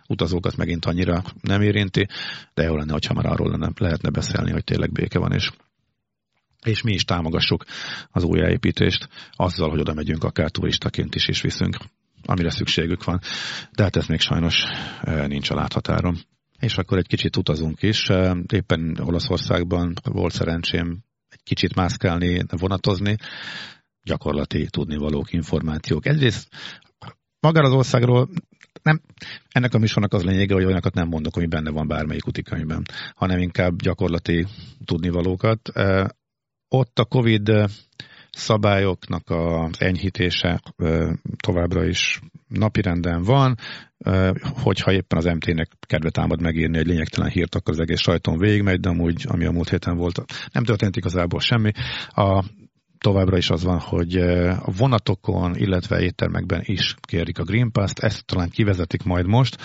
utazókat 0.06 0.56
megint 0.56 0.84
annyira 0.84 1.22
nem 1.40 1.62
érinti, 1.62 2.06
de 2.54 2.62
jó 2.62 2.76
lenne, 2.76 2.92
hogyha 2.92 3.14
már 3.14 3.26
arról 3.26 3.50
lenne, 3.50 3.70
lehetne 3.76 4.10
beszélni, 4.10 4.50
hogy 4.50 4.64
tényleg 4.64 4.92
béke 4.92 5.18
van, 5.18 5.32
és 5.32 5.50
és 6.64 6.82
mi 6.82 6.92
is 6.92 7.04
támogassuk 7.04 7.64
az 8.10 8.24
újjáépítést 8.24 9.08
azzal, 9.32 9.70
hogy 9.70 9.80
oda 9.80 9.94
megyünk 9.94 10.24
akár 10.24 10.50
turistaként 10.50 11.14
is, 11.14 11.28
és 11.28 11.40
viszünk 11.40 11.76
amire 12.30 12.50
szükségük 12.50 13.04
van. 13.04 13.20
De 13.70 13.82
hát 13.82 13.96
ez 13.96 14.06
még 14.06 14.20
sajnos 14.20 14.64
nincs 15.26 15.50
a 15.50 15.54
láthatáron. 15.54 16.16
És 16.58 16.76
akkor 16.78 16.98
egy 16.98 17.06
kicsit 17.06 17.36
utazunk 17.36 17.82
is. 17.82 18.08
Éppen 18.52 18.96
Olaszországban 19.00 19.94
volt 20.02 20.32
szerencsém 20.32 20.98
egy 21.28 21.42
kicsit 21.42 21.74
mászkálni, 21.74 22.42
vonatozni, 22.48 23.16
gyakorlati 24.02 24.66
tudnivalók, 24.66 25.32
információk. 25.32 26.06
Egyrészt 26.06 26.48
magára 27.40 27.66
az 27.66 27.74
országról 27.74 28.28
nem, 28.82 29.00
ennek 29.48 29.74
a 29.74 29.78
műsornak 29.78 30.12
az 30.12 30.24
lényege, 30.24 30.54
hogy 30.54 30.64
olyanokat 30.64 30.94
nem 30.94 31.08
mondok, 31.08 31.36
ami 31.36 31.46
benne 31.46 31.70
van 31.70 31.88
bármelyik 31.88 32.26
utikönyvben, 32.26 32.82
hanem 33.14 33.38
inkább 33.38 33.82
gyakorlati 33.82 34.46
tudnivalókat. 34.84 35.72
Ott 36.68 36.98
a 36.98 37.04
Covid 37.04 37.50
szabályoknak 38.32 39.30
az 39.30 39.80
enyhítése 39.80 40.60
továbbra 41.36 41.86
is 41.86 42.20
napirenden 42.48 43.22
van, 43.22 43.56
hogyha 44.62 44.92
éppen 44.92 45.18
az 45.18 45.24
MT-nek 45.24 45.68
kedve 45.80 46.10
támad 46.10 46.40
megírni 46.40 46.78
egy 46.78 46.86
lényegtelen 46.86 47.30
hírt, 47.30 47.54
akkor 47.54 47.72
az 47.72 47.80
egész 47.80 48.00
sajton 48.00 48.38
végigmegy, 48.38 48.80
de 48.80 48.88
amúgy, 48.88 49.24
ami 49.28 49.44
a 49.44 49.50
múlt 49.50 49.68
héten 49.68 49.96
volt, 49.96 50.24
nem 50.52 50.64
történt 50.64 50.96
igazából 50.96 51.40
semmi. 51.40 51.70
A 52.08 52.44
továbbra 53.00 53.36
is 53.36 53.50
az 53.50 53.64
van, 53.64 53.78
hogy 53.78 54.16
a 54.62 54.70
vonatokon, 54.76 55.56
illetve 55.56 56.00
éttermekben 56.00 56.60
is 56.64 56.94
kérik 57.00 57.38
a 57.38 57.44
Green 57.44 57.72
Pass-t, 57.72 57.98
ezt 57.98 58.26
talán 58.26 58.48
kivezetik 58.48 59.02
majd 59.02 59.26
most. 59.26 59.58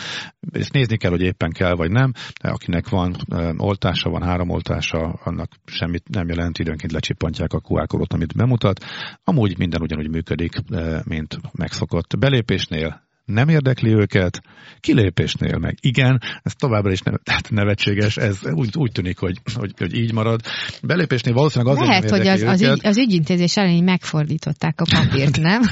Ezt 0.52 0.74
nézni 0.74 0.98
kell, 0.98 1.12
hogy 1.12 1.22
éppen 1.22 1.52
kell 1.52 1.76
vagy 1.76 1.92
nem. 1.92 2.12
Akinek 2.42 2.90
van 2.90 3.16
oltása, 3.58 4.10
van 4.10 4.24
három 4.24 4.50
oltása, 4.50 5.20
annak 5.24 5.52
semmit 5.66 6.10
nem 6.10 6.28
jelent, 6.28 6.60
időnként 6.60 6.92
lecsippantják 6.92 7.54
a 7.54 7.62
QR 7.68 7.88
amit 8.08 8.36
bemutat. 8.36 8.86
Amúgy 9.24 9.58
minden 9.58 9.82
ugyanúgy 9.82 10.10
működik, 10.10 10.56
mint 11.04 11.40
megszokott. 11.52 12.18
Belépésnél 12.20 13.04
nem 13.26 13.50
érdekli 13.50 13.94
őket, 13.94 14.42
kilépésnél 14.80 15.58
meg 15.58 15.78
igen, 15.82 16.22
ez 16.44 16.54
továbbra 16.54 16.92
is 16.92 17.02
nem, 17.02 17.20
tehát 17.24 17.50
nevetséges, 17.50 18.18
ez 18.18 18.40
úgy, 18.52 18.70
úgy 18.78 18.92
tűnik, 18.92 19.18
hogy, 19.18 19.40
hogy, 19.54 19.74
hogy 19.78 19.96
így 19.96 20.14
marad. 20.14 20.42
Belépésnél 20.82 21.34
valószínűleg 21.34 21.76
azért 21.76 21.90
Lehet, 21.90 22.10
nem 22.10 22.20
hogy 22.20 22.28
az, 22.28 22.42
az, 22.42 22.62
ügy, 22.62 22.86
az 22.86 22.98
ügyintézés 22.98 23.58
ellen 23.58 23.84
megfordították 23.84 24.82
a 24.82 24.86
papírt, 24.90 25.40
nem? 25.40 25.62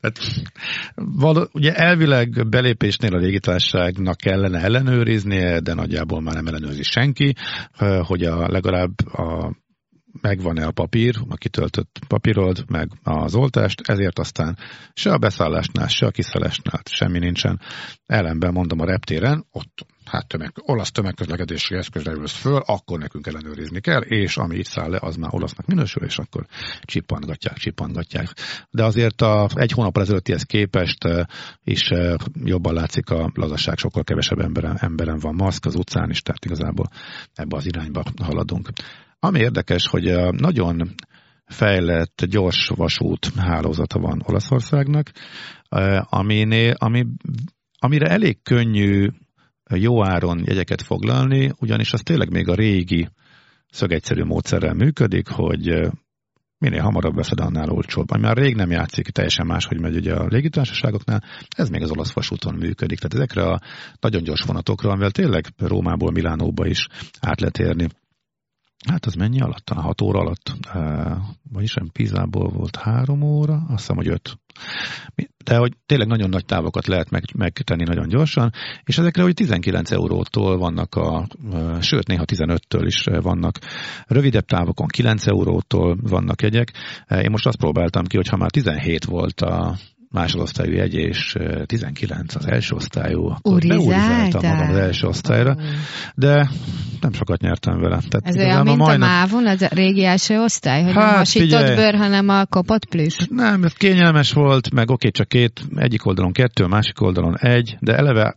tehát, 0.00 0.18
való, 0.94 1.48
ugye 1.52 1.74
elvileg 1.74 2.48
belépésnél 2.48 3.14
a 3.14 3.18
légitárságnak 3.18 4.16
kellene 4.16 4.60
ellenőriznie, 4.60 5.60
de 5.60 5.74
nagyjából 5.74 6.20
már 6.20 6.34
nem 6.34 6.46
ellenőrzi 6.46 6.82
senki, 6.82 7.34
hogy 8.02 8.22
a 8.22 8.48
legalább 8.48 9.06
a 9.06 9.52
megvan-e 10.20 10.66
a 10.66 10.70
papír, 10.70 11.16
a 11.28 11.36
kitöltött 11.36 11.98
papírod, 12.08 12.64
meg 12.68 12.88
az 13.02 13.34
oltást, 13.34 13.80
ezért 13.80 14.18
aztán 14.18 14.58
se 14.92 15.12
a 15.12 15.18
beszállásnál, 15.18 15.88
se 15.88 16.06
a 16.06 16.10
kiszállásnál 16.10 16.80
semmi 16.84 17.18
nincsen. 17.18 17.60
Ellenben 18.06 18.52
mondom 18.52 18.80
a 18.80 18.84
reptéren, 18.84 19.46
ott 19.50 19.86
hát 20.10 20.26
tömeg, 20.26 20.52
olasz 20.54 20.90
tömegközlekedési 20.90 21.74
eszközre 21.74 22.12
ülsz 22.12 22.36
föl, 22.36 22.62
akkor 22.66 22.98
nekünk 22.98 23.26
ellenőrizni 23.26 23.80
kell, 23.80 24.00
és 24.00 24.36
ami 24.36 24.56
itt 24.56 24.64
száll 24.64 24.90
le, 24.90 24.98
az 25.00 25.16
már 25.16 25.34
olasznak 25.34 25.66
minősül, 25.66 26.04
és 26.04 26.18
akkor 26.18 26.46
csippantgatják, 26.82 27.56
csippantgatják. 27.56 28.28
De 28.70 28.84
azért 28.84 29.20
a, 29.20 29.48
egy 29.54 29.70
hónap 29.70 29.98
ezelőttihez 29.98 30.42
képest 30.42 31.08
is 31.64 31.90
jobban 32.44 32.74
látszik 32.74 33.10
a 33.10 33.30
lazasság, 33.34 33.78
sokkal 33.78 34.04
kevesebb 34.04 34.38
emberen, 34.38 34.76
emberen 34.80 35.18
van 35.18 35.34
maszk 35.34 35.64
az 35.64 35.74
utcán 35.74 36.10
is, 36.10 36.22
tehát 36.22 36.44
igazából 36.44 36.88
ebbe 37.34 37.56
az 37.56 37.66
irányba 37.66 38.02
haladunk. 38.22 38.68
Ami 39.20 39.38
érdekes, 39.38 39.86
hogy 39.86 40.16
nagyon 40.30 40.94
fejlett 41.44 42.24
gyors 42.24 42.68
vasút 42.68 43.26
hálózata 43.36 43.98
van 43.98 44.22
Olaszországnak, 44.24 45.10
aminél, 46.00 46.74
ami, 46.78 47.06
amire 47.78 48.06
elég 48.06 48.42
könnyű 48.42 49.08
jó 49.74 50.04
áron 50.04 50.42
jegyeket 50.44 50.82
foglalni, 50.82 51.52
ugyanis 51.58 51.92
az 51.92 52.00
tényleg 52.00 52.30
még 52.30 52.48
a 52.48 52.54
régi 52.54 53.08
szögegyszerű 53.70 54.22
módszerrel 54.22 54.74
működik, 54.74 55.28
hogy 55.28 55.90
minél 56.58 56.82
hamarabb 56.82 57.14
veszed, 57.14 57.40
annál 57.40 57.70
olcsóbb. 57.70 58.10
Ami 58.10 58.22
már 58.22 58.36
rég 58.36 58.54
nem 58.54 58.70
játszik, 58.70 59.08
teljesen 59.08 59.46
más, 59.46 59.66
hogy 59.66 59.80
megy 59.80 59.96
ugye 59.96 60.14
a 60.14 60.26
légitársaságoknál, 60.26 61.24
ez 61.56 61.68
még 61.68 61.82
az 61.82 61.90
olasz 61.90 62.12
vasúton 62.12 62.54
működik. 62.54 62.98
Tehát 62.98 63.14
ezekre 63.14 63.42
a 63.42 63.60
nagyon 64.00 64.22
gyors 64.22 64.42
vonatokra, 64.42 64.90
amivel 64.90 65.10
tényleg 65.10 65.44
Rómából 65.56 66.10
Milánóba 66.10 66.66
is 66.66 66.86
át 67.20 67.40
lehet 67.40 67.58
érni 67.58 67.88
Hát 68.88 69.06
az 69.06 69.14
mennyi 69.14 69.40
alatt? 69.40 69.64
Talán 69.64 69.84
hat 69.84 70.00
óra 70.00 70.18
alatt. 70.18 70.56
Vagyis 71.52 71.74
nem 71.74 71.90
Pizából 71.92 72.48
volt 72.48 72.76
három 72.76 73.22
óra, 73.22 73.54
azt 73.54 73.78
hiszem, 73.78 73.96
hogy 73.96 74.08
öt. 74.08 74.38
De 75.44 75.56
hogy 75.56 75.72
tényleg 75.86 76.08
nagyon 76.08 76.28
nagy 76.28 76.44
távokat 76.44 76.86
lehet 76.86 77.10
meg, 77.10 77.22
megtenni 77.36 77.84
nagyon 77.84 78.08
gyorsan, 78.08 78.52
és 78.84 78.98
ezekre 78.98 79.22
hogy 79.22 79.34
19 79.34 79.90
eurótól 79.90 80.58
vannak 80.58 80.94
a, 80.94 81.26
sőt 81.80 82.06
néha 82.06 82.24
15-től 82.26 82.82
is 82.84 83.04
vannak 83.04 83.58
rövidebb 84.06 84.44
távokon 84.44 84.86
9 84.86 85.26
eurótól 85.26 85.96
vannak 86.02 86.42
jegyek. 86.42 86.72
Én 87.08 87.30
most 87.30 87.46
azt 87.46 87.58
próbáltam 87.58 88.04
ki, 88.04 88.16
hogy 88.16 88.28
ha 88.28 88.36
már 88.36 88.50
17 88.50 89.04
volt 89.04 89.40
a 89.40 89.76
másodosztályú 90.10 90.72
jegy 90.72 90.94
és 90.94 91.36
19 91.66 92.34
az 92.34 92.46
első 92.46 92.74
osztályú, 92.74 93.26
akkor 93.26 93.60
beúrizáltam 93.66 94.46
magam 94.46 94.68
az 94.70 94.76
első 94.76 95.06
osztályra, 95.06 95.56
de 96.14 96.50
nem 97.00 97.12
sokat 97.12 97.40
nyertem 97.40 97.80
vele. 97.80 97.98
Tehát 98.08 98.26
Ez 98.26 98.36
olyan, 98.36 98.62
mint 98.64 98.76
majdnem... 98.76 99.08
a 99.08 99.12
mávon, 99.12 99.46
az 99.46 99.62
a 99.62 99.68
régi 99.70 100.04
első 100.04 100.38
osztály, 100.38 100.82
hogy 100.82 100.92
hát, 100.92 101.04
nem 101.04 101.14
hasított 101.14 101.74
bőr, 101.74 101.94
hanem 101.94 102.28
a 102.28 102.44
kopott 102.44 102.84
plusz? 102.84 103.26
Nem, 103.28 103.64
ez 103.64 103.72
kényelmes 103.72 104.32
volt, 104.32 104.70
meg 104.70 104.90
oké, 104.90 105.10
csak 105.10 105.28
két, 105.28 105.60
egyik 105.74 106.06
oldalon 106.06 106.32
kettő, 106.32 106.64
a 106.64 106.68
másik 106.68 107.00
oldalon 107.00 107.38
egy, 107.38 107.76
de 107.80 107.96
eleve 107.96 108.36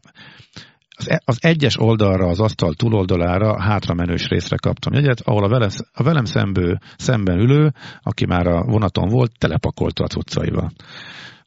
az, 0.97 1.09
e- 1.09 1.21
az 1.25 1.37
egyes 1.41 1.79
oldalra, 1.79 2.27
az 2.27 2.39
asztal 2.39 2.73
túloldalára 2.73 3.61
hátra 3.61 3.93
menős 3.93 4.27
részre 4.27 4.55
kaptam 4.55 4.93
jegyet, 4.93 5.21
ahol 5.21 5.43
a, 5.43 5.47
vele, 5.47 5.69
a 5.93 6.03
velem 6.03 6.25
szembő, 6.25 6.79
szemben 6.97 7.39
ülő, 7.39 7.73
aki 8.01 8.25
már 8.25 8.47
a 8.47 8.63
vonaton 8.63 9.09
volt, 9.09 9.31
telepakolta 9.37 10.03
a 10.03 10.07
cuccaival. 10.07 10.71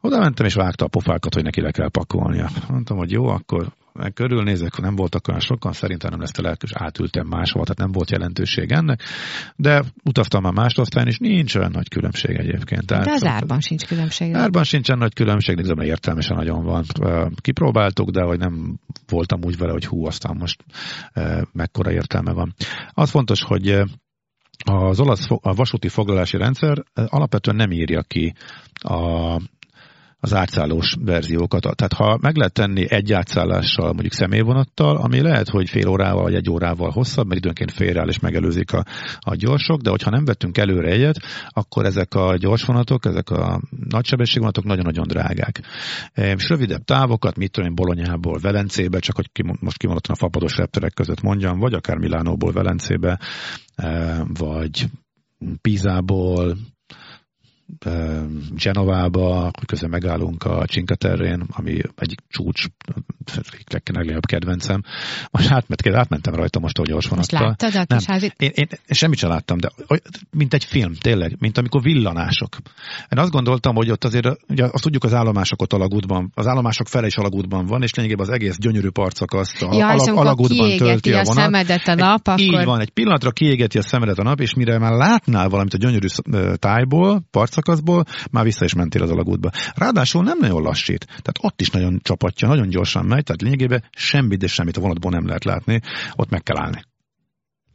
Oda 0.07 0.19
mentem 0.19 0.47
és 0.47 0.55
vágta 0.55 0.85
a 0.85 0.89
pofákat, 0.89 1.35
hogy 1.35 1.43
neki 1.43 1.61
le 1.61 1.71
kell 1.71 1.89
pakolnia. 1.89 2.49
Mondtam, 2.69 2.97
hogy 2.97 3.11
jó, 3.11 3.27
akkor 3.27 3.73
meg 3.93 4.13
körülnézek, 4.13 4.81
nem 4.81 4.95
voltak 4.95 5.29
olyan 5.29 5.41
sokan, 5.41 5.73
szerintem 5.73 6.11
nem 6.11 6.21
lesz 6.21 6.31
telek, 6.31 6.63
és 6.63 6.71
átültem 6.75 7.27
máshova, 7.27 7.65
tehát 7.65 7.79
nem 7.79 7.93
volt 7.93 8.11
jelentőség 8.11 8.73
ennek, 8.73 9.03
de 9.57 9.85
utaztam 10.05 10.43
már 10.43 10.53
más 10.53 10.77
osztályon, 10.77 11.09
és 11.09 11.19
nincs 11.19 11.55
olyan 11.55 11.71
nagy 11.71 11.89
különbség 11.89 12.37
egyébként. 12.37 12.87
Tehát, 12.87 13.05
de 13.05 13.11
az 13.11 13.25
árban 13.25 13.61
sincs 13.61 13.87
különbség. 13.87 14.35
Árban 14.35 14.65
sincsen 14.65 14.99
nagy 14.99 15.15
különbség, 15.15 15.57
de 15.57 15.85
értelmesen 15.85 16.37
nagyon 16.37 16.65
van. 16.65 16.85
Kipróbáltuk, 17.35 18.11
de 18.11 18.23
hogy 18.23 18.39
nem 18.39 18.79
voltam 19.09 19.41
úgy 19.45 19.57
vele, 19.57 19.73
hogy 19.73 19.87
hú, 19.87 20.07
aztán 20.07 20.37
most 20.39 20.65
mekkora 21.53 21.93
értelme 21.93 22.33
van. 22.33 22.55
Az 22.91 23.11
fontos, 23.11 23.43
hogy 23.43 23.83
az 24.65 25.01
olasz 25.01 25.27
a 25.41 25.55
vasúti 25.55 25.89
foglalási 25.89 26.37
rendszer 26.37 26.85
alapvetően 26.95 27.57
nem 27.57 27.71
írja 27.71 28.03
ki 28.03 28.35
a 28.73 29.41
az 30.21 30.35
átszállós 30.35 30.97
verziókat. 31.01 31.77
Tehát 31.77 31.93
ha 31.93 32.19
meg 32.21 32.37
lehet 32.37 32.53
tenni 32.53 32.91
egy 32.91 33.13
átszállással, 33.13 33.93
mondjuk 33.93 34.13
személyvonattal, 34.13 34.97
ami 34.97 35.21
lehet, 35.21 35.49
hogy 35.49 35.69
fél 35.69 35.89
órával 35.89 36.23
vagy 36.23 36.35
egy 36.35 36.51
órával 36.51 36.91
hosszabb, 36.91 37.27
mert 37.27 37.41
időnként 37.41 37.71
félreáll 37.71 38.09
és 38.09 38.19
megelőzik 38.19 38.73
a, 38.73 38.85
a 39.19 39.35
gyorsok, 39.35 39.81
de 39.81 39.91
hogyha 39.91 40.11
nem 40.11 40.25
vettünk 40.25 40.59
előre 40.59 40.91
egyet, 40.91 41.17
akkor 41.49 41.85
ezek 41.85 42.15
a 42.15 42.37
gyorsvonatok, 42.37 43.05
ezek 43.05 43.31
a 43.31 43.61
nagysebességvonatok 43.89 44.65
nagyon-nagyon 44.65 45.07
drágák. 45.07 45.61
És 46.15 46.49
rövidebb 46.49 46.85
távokat, 46.85 47.37
mit 47.37 47.51
tudom 47.51 47.69
én, 47.69 47.75
Bolonyából 47.75 48.39
Velencébe, 48.39 48.99
csak 48.99 49.17
hogy 49.17 49.31
most 49.61 49.79
kimondottan 49.79 50.15
a 50.15 50.19
fapados 50.19 50.57
repterek 50.57 50.95
között 50.95 51.23
mondjam, 51.23 51.59
vagy 51.59 51.75
akár 51.75 51.97
Milánóból 51.97 52.53
Velencébe, 52.53 53.19
vagy 54.39 54.87
Pizából, 55.61 56.57
Genovába, 58.57 59.51
közben 59.67 59.91
megállunk 59.91 60.45
a 60.45 60.65
Cinque 60.65 60.97
ami 61.51 61.79
egyik 61.97 62.21
csúcs, 62.29 62.65
legnagyobb 63.71 64.27
kedvencem. 64.27 64.83
Most 65.31 65.51
átment, 65.51 65.87
átmentem 65.87 66.35
rajta 66.35 66.59
most 66.59 66.79
a 66.79 66.83
gyors 66.83 67.09
vonattal. 67.09 67.41
láttad 67.41 67.75
a 67.75 67.85
Nem, 67.89 68.19
én, 68.37 68.51
én, 68.55 68.67
semmit 68.89 69.19
sem 69.19 69.31
láttam, 69.31 69.59
de 69.59 69.71
mint 70.31 70.55
egy 70.55 70.65
film, 70.65 70.95
tényleg, 70.95 71.37
mint 71.39 71.59
amikor 71.59 71.83
villanások. 71.83 72.57
Én 73.09 73.19
azt 73.19 73.31
gondoltam, 73.31 73.75
hogy 73.75 73.91
ott 73.91 74.05
azért, 74.05 74.27
ugye 74.49 74.65
azt 74.65 74.83
tudjuk 74.83 75.05
az 75.05 75.15
állomások 75.15 75.63
ott 75.63 75.73
alagútban, 75.73 76.31
az 76.35 76.47
állomások 76.47 76.89
fele 76.89 77.07
is 77.07 77.17
alagútban 77.17 77.67
van, 77.67 77.83
és 77.83 77.95
lényegében 77.95 78.27
az 78.27 78.33
egész 78.33 78.57
gyönyörű 78.59 78.89
azt 78.93 79.63
a 79.63 79.75
ja, 79.75 79.89
alag, 79.89 80.17
alagútban 80.17 80.77
tölti 80.77 81.13
a, 81.13 81.19
a 81.19 81.23
vonat. 81.25 81.43
szemedet 81.43 81.89
a 81.89 81.95
nap, 81.95 82.29
egy, 82.29 82.33
akkor... 82.33 82.61
Így 82.61 82.65
van, 82.65 82.81
egy 82.81 82.91
pillanatra 82.91 83.31
kiégeti 83.31 83.79
a 83.79 83.83
szemedet 83.83 84.19
a 84.19 84.23
nap, 84.23 84.41
és 84.41 84.55
mire 84.55 84.79
már 84.79 84.93
látnál 84.93 85.49
valamit 85.49 85.75
a 85.75 85.79
gyönyörű 85.79 86.07
tájból, 86.57 87.23
parc 87.31 87.56
szakaszból, 87.57 88.05
már 88.31 88.45
vissza 88.45 88.65
is 88.65 88.75
mentél 88.75 89.03
az 89.03 89.11
alagútba. 89.11 89.51
Ráadásul 89.75 90.23
nem 90.23 90.39
nagyon 90.39 90.63
lassít, 90.63 91.07
tehát 91.07 91.39
ott 91.41 91.61
is 91.61 91.71
nagyon 91.71 92.01
csapatja, 92.03 92.49
nagyon 92.49 92.69
gyorsan 92.69 93.05
megy, 93.05 93.23
tehát 93.23 93.43
lényegében 93.43 93.85
semmit, 93.91 94.39
de 94.39 94.47
semmit 94.47 94.77
a 94.77 94.81
vonatból 94.81 95.11
nem 95.11 95.27
lehet 95.27 95.45
látni, 95.45 95.81
ott 96.15 96.31
meg 96.31 96.43
kell 96.43 96.59
állni 96.59 96.83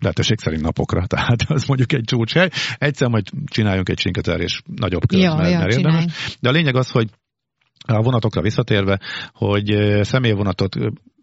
lehetőség 0.01 0.39
szerint 0.39 0.61
napokra, 0.61 1.05
tehát 1.13 1.41
az 1.47 1.65
mondjuk 1.65 1.93
egy 1.93 2.03
csúcshely. 2.03 2.49
Egyszer 2.77 3.09
majd 3.09 3.25
csináljunk 3.45 3.89
egy 3.89 4.11
és 4.39 4.61
nagyobb 4.65 5.05
kört, 5.07 5.21
ja, 5.21 5.35
mert, 5.35 5.51
ja, 5.51 5.57
mert 5.57 5.73
érdemes. 5.73 6.37
De 6.39 6.49
a 6.49 6.51
lényeg 6.51 6.75
az, 6.75 6.89
hogy 6.89 7.09
a 7.87 8.01
vonatokra 8.01 8.41
visszatérve, 8.41 8.99
hogy 9.33 9.75
személyvonatot 10.01 10.75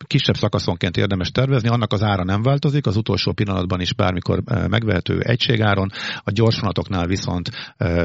kisebb 0.06 0.36
szakaszonként 0.36 0.96
érdemes 0.96 1.30
tervezni, 1.30 1.68
annak 1.68 1.92
az 1.92 2.02
ára 2.02 2.24
nem 2.24 2.42
változik, 2.42 2.86
az 2.86 2.96
utolsó 2.96 3.32
pillanatban 3.32 3.80
is 3.80 3.94
bármikor 3.94 4.42
megvehető 4.68 5.20
egységáron, 5.20 5.90
a 6.24 6.30
gyorsvonatoknál 6.30 7.06
viszont 7.06 7.50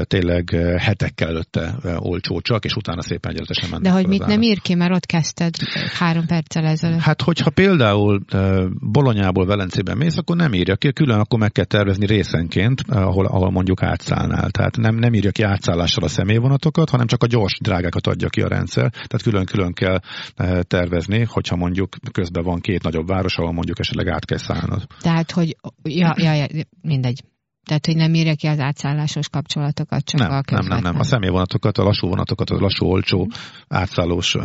tényleg 0.02 0.50
hetekkel 0.78 1.28
előtte 1.28 1.74
olcsó 1.96 2.40
csak, 2.40 2.64
és 2.64 2.74
utána 2.74 3.02
szépen 3.02 3.30
egyenletesen 3.30 3.68
mennek. 3.70 3.84
De 3.84 3.90
hogy 3.90 4.06
mit 4.06 4.26
nem 4.26 4.42
ír 4.42 4.60
ki, 4.60 4.74
mert 4.74 4.94
ott 4.94 5.06
kezdted 5.06 5.54
három 5.98 6.26
perccel 6.26 6.64
ezelőtt. 6.64 7.00
Hát, 7.00 7.22
hogyha 7.22 7.50
például 7.50 8.20
Bolonyából 8.80 9.46
Velencében 9.46 9.96
mész, 9.96 10.16
akkor 10.16 10.36
nem 10.36 10.54
írja 10.54 10.76
ki, 10.76 10.92
külön 10.92 11.18
akkor 11.18 11.38
meg 11.38 11.52
kell 11.52 11.64
tervezni 11.64 12.06
részenként, 12.06 12.80
ahol, 12.88 13.26
ahol 13.26 13.50
mondjuk 13.50 13.82
átszállnál. 13.82 14.50
Tehát 14.50 14.76
nem, 14.76 14.94
nem 14.94 15.14
írja 15.14 15.30
ki 15.30 15.42
átszállással 15.42 16.04
a 16.04 16.08
személyvonatokat, 16.08 16.90
hanem 16.90 17.06
csak 17.06 17.22
a 17.22 17.26
gyors 17.26 17.58
drágákat 17.62 18.06
adja 18.06 18.28
ki 18.28 18.40
a 18.40 18.48
rendszer. 18.48 18.90
Tehát 18.90 19.22
külön-külön 19.22 19.72
kell 19.72 19.98
tervezni, 20.62 21.24
hogyha 21.28 21.56
mondjuk 21.56 21.83
mondjuk 21.84 22.12
közben 22.12 22.44
van 22.44 22.60
két 22.60 22.82
nagyobb 22.82 23.06
város, 23.06 23.36
ahol 23.36 23.52
mondjuk 23.52 23.78
esetleg 23.78 24.08
át 24.08 24.24
kell 24.24 24.38
szállnod. 24.38 24.86
Tehát, 25.00 25.30
hogy, 25.30 25.56
ja, 25.82 26.14
ja, 26.16 26.32
ja 26.32 26.46
mindegy. 26.80 27.22
Tehát, 27.64 27.86
hogy 27.86 27.96
nem 27.96 28.14
írja 28.14 28.34
ki 28.34 28.46
az 28.46 28.58
átszállásos 28.58 29.28
kapcsolatokat, 29.28 30.04
csak 30.04 30.20
nem, 30.20 30.30
a 30.30 30.40
közvetlen. 30.40 30.68
Nem, 30.68 30.82
nem, 30.82 30.92
nem. 30.92 31.00
A 31.00 31.04
személyvonatokat, 31.04 31.78
a 31.78 31.82
lassú 31.82 32.08
vonatokat, 32.08 32.50
a 32.50 32.60
lassú, 32.60 32.86
olcsó, 32.86 33.28
átszállós 33.68 34.36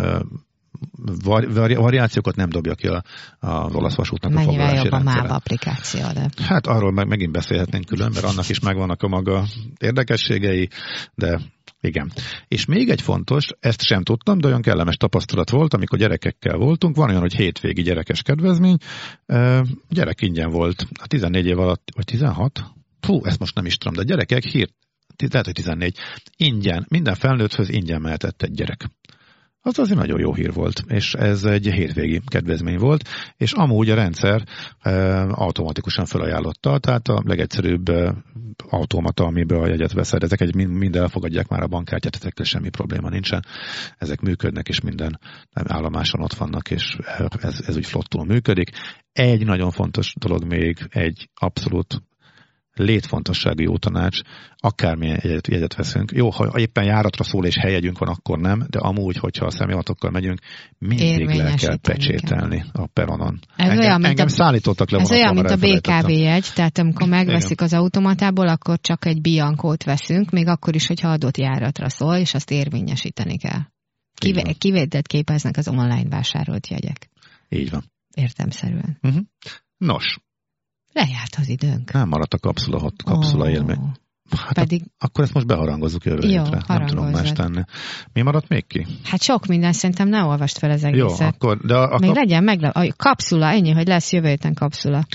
variációkat 1.76 2.36
nem 2.36 2.50
dobja 2.50 2.76
ki 2.76 2.88
a, 2.88 3.04
az 3.40 3.76
olasz 3.76 3.96
vasútnak 3.96 4.32
Mennyivel 4.32 4.70
a 4.70 4.76
jobb 4.76 4.92
a 4.92 5.00
MÁV 5.00 5.32
applikáció, 5.32 6.02
de... 6.14 6.30
Hát 6.44 6.68
arról 6.68 6.92
meg 6.92 7.08
megint 7.08 7.32
beszélhetnénk 7.32 7.86
külön, 7.86 8.12
mert 8.14 8.26
annak 8.26 8.50
is 8.50 8.60
megvannak 8.60 9.04
a 9.04 9.08
maga 9.08 9.46
érdekességei, 9.80 10.70
de 11.16 11.40
Igen. 11.82 12.12
És 12.48 12.66
még 12.66 12.90
egy 12.90 13.02
fontos, 13.02 13.48
ezt 13.60 13.82
sem 13.82 14.04
tudtam, 14.04 14.38
de 14.38 14.48
olyan 14.48 14.62
kellemes 14.62 14.98
tapasztalat 14.98 15.50
volt, 15.50 15.74
amikor 15.74 16.00
gyerekekkel 16.00 16.58
voltunk. 16.58 16.96
Van 16.96 17.10
olyan, 17.10 17.22
hogy 17.22 17.36
hétvégi 17.36 17.82
gyerekes 17.82 18.22
kedvezmény. 18.22 18.78
Gyerek 19.90 20.22
ingyen 20.22 20.50
volt. 20.50 20.88
A 21.02 21.08
14 21.08 21.46
év 21.46 21.60
alatt, 21.60 21.92
vagy 21.96 22.06
16? 22.06 22.64
Fú, 23.00 23.26
ezt 23.26 23.40
most 23.40 23.56
nem 23.56 23.66
is 23.66 23.78
tudom, 23.78 23.94
de 23.94 24.04
gyerekek 24.04 24.44
hírt, 24.44 24.74
lehet, 25.18 25.46
hogy 25.46 25.54
14, 25.54 25.98
ingyen, 26.38 26.86
minden 26.90 27.16
felnőtthöz 27.16 27.70
ingyen 27.70 28.02
mehetett 28.02 28.42
egy 28.42 28.52
gyerek 28.52 28.90
az 29.62 29.80
azért 29.80 30.00
nagyon 30.00 30.20
jó 30.20 30.34
hír 30.34 30.54
volt, 30.54 30.84
és 30.88 31.14
ez 31.14 31.44
egy 31.44 31.66
hétvégi 31.66 32.22
kedvezmény 32.26 32.78
volt, 32.78 33.10
és 33.38 33.52
amúgy 33.52 33.90
a 33.90 33.96
rendszer 33.96 34.44
e, 34.80 35.22
automatikusan 35.22 36.06
felajánlotta, 36.06 36.80
tehát 36.80 37.08
a 37.08 37.22
legegyszerűbb 37.26 37.90
e, 37.90 38.16
automata, 38.70 39.24
amiből 39.24 39.62
a 39.64 39.68
jegyet 39.68 39.94
veszed, 39.94 40.24
ezek 40.24 40.42
egy, 40.42 40.56
mind 40.56 40.96
elfogadják 40.96 41.48
már 41.48 41.62
a 41.62 41.68
bankkártyát, 41.68 42.16
ezekkel 42.16 42.46
semmi 42.46 42.70
probléma 42.70 43.10
nincsen, 43.10 43.46
ezek 43.98 44.22
működnek, 44.22 44.68
és 44.68 44.82
minden 44.82 45.20
állomáson 45.54 46.22
ott 46.22 46.34
vannak, 46.34 46.72
és 46.72 46.98
ez, 47.40 47.60
ez 47.66 47.76
úgy 47.76 47.86
flottul 47.86 48.26
működik. 48.26 48.70
Egy 49.12 49.46
nagyon 49.46 49.72
fontos 49.72 50.14
dolog 50.18 50.44
még, 50.46 50.78
egy 50.90 51.30
abszolút 51.34 52.02
létfontosságú 52.74 53.62
jó 53.62 53.78
tanács, 53.78 54.20
akármilyen 54.58 55.20
jegyet, 55.22 55.48
jegyet 55.48 55.76
veszünk. 55.76 56.12
Jó, 56.12 56.30
ha 56.30 56.60
éppen 56.60 56.84
járatra 56.84 57.24
szól 57.24 57.46
és 57.46 57.56
helyegyünk 57.56 57.98
van, 57.98 58.10
akkor 58.10 58.40
nem, 58.40 58.66
de 58.70 58.80
amúgy, 58.80 59.18
hogyha 59.18 59.46
a 59.46 59.50
személyatokkal 59.52 60.12
megyünk, 60.12 60.40
mindig 60.78 61.28
le 61.28 61.54
kell 61.54 61.78
pecsételni 61.78 62.64
a 62.72 62.88
peronon. 62.88 63.40
Ez 63.56 63.70
engem, 63.70 63.86
olyan, 63.86 64.06
engem 64.06 64.26
a, 64.26 64.30
szállítottak 64.30 64.90
le 64.90 65.00
Ez 65.00 65.12
olyan, 65.12 65.34
mint 65.34 65.50
a 65.50 65.56
BKV 65.56 66.10
jegy, 66.10 66.46
tehát 66.54 66.78
amikor 66.78 67.08
megveszik 67.08 67.62
az 67.62 67.74
automatából, 67.74 68.48
akkor 68.48 68.80
csak 68.80 69.06
egy 69.06 69.22
biankót 69.22 69.84
veszünk, 69.84 70.30
még 70.30 70.48
akkor 70.48 70.76
is, 70.76 70.88
hogyha 70.88 71.10
adott 71.10 71.38
járatra 71.38 71.90
szól, 71.90 72.16
és 72.16 72.34
azt 72.34 72.52
érvényesíteni 72.52 73.38
kell. 73.38 73.62
Kivé- 74.14 74.58
kivételt 74.58 75.08
képeznek 75.08 75.58
az 75.58 75.68
online 75.68 76.10
vásárolt 76.10 76.68
jegyek. 76.68 77.10
Így 77.50 77.70
van. 77.70 77.84
Értemszerűen. 78.16 78.98
Uh-huh. 79.02 79.22
Nos, 79.78 80.20
Lejárt 80.94 81.36
az 81.38 81.50
időnk. 81.50 81.92
Nem 81.92 82.08
maradt 82.08 82.34
a 82.34 82.38
kapszula, 82.38 82.92
kapszula 83.04 83.44
oh. 83.44 83.52
élmény. 83.52 83.80
Hát 84.38 84.54
Pedig... 84.54 84.82
a, 84.86 85.06
akkor 85.06 85.24
ezt 85.24 85.34
most 85.34 85.46
beharangozzuk 85.46 86.06
jövő 86.06 86.28
Jó, 86.30 86.44
hétre. 86.44 86.62
Nem 86.68 86.86
tudom 86.86 87.10
más 87.10 87.32
tenni. 87.32 87.62
Mi 88.14 88.22
maradt 88.22 88.48
még 88.48 88.68
ki? 88.68 88.86
Hát 89.04 89.22
sok 89.22 89.46
minden, 89.46 89.74
szerintem 89.74 90.08
ne 90.08 90.24
olvast 90.24 90.58
fel 90.58 90.72
az 90.72 90.84
egészet. 90.84 91.20
Jó, 91.20 91.28
akkor... 91.28 91.58
De 91.58 91.76
a, 91.76 91.94
a 91.94 91.98
még 92.00 92.10
kap... 92.10 92.18
legyen 92.18 92.44
meg 92.44 92.64
a 92.64 92.94
kapszula, 92.98 93.46
ennyi, 93.46 93.72
hogy 93.72 93.88
lesz 93.88 94.12
jövő 94.12 94.28
héten 94.28 94.54
kapszula. 94.54 95.06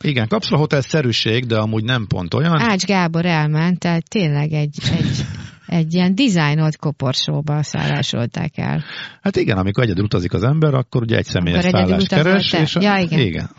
Igen, 0.00 0.28
kapszula 0.28 0.58
hotel 0.58 0.80
szerűség, 0.80 1.46
de 1.46 1.58
amúgy 1.58 1.84
nem 1.84 2.06
pont 2.06 2.34
olyan. 2.34 2.60
Ács 2.60 2.84
Gábor 2.84 3.26
elment, 3.26 3.78
tehát 3.78 4.08
tényleg 4.08 4.52
egy, 4.52 4.78
egy 4.98 5.24
egy 5.70 5.94
ilyen 5.94 6.14
dizájnolt 6.14 6.76
koporsóba 6.76 7.62
szállásolták 7.62 8.58
el. 8.58 8.84
Hát 9.22 9.36
igen, 9.36 9.58
amikor 9.58 9.84
egyedül 9.84 10.04
utazik 10.04 10.32
az 10.32 10.42
ember, 10.42 10.74
akkor 10.74 11.02
ugye 11.02 11.16
egy 11.16 11.24
személyes 11.24 11.64
szállást 11.64 12.08
keres. 12.08 12.52
És 12.52 12.76
a... 12.76 12.80
ja, 12.80 12.96
igen. 12.96 13.18
igen. 13.18 13.50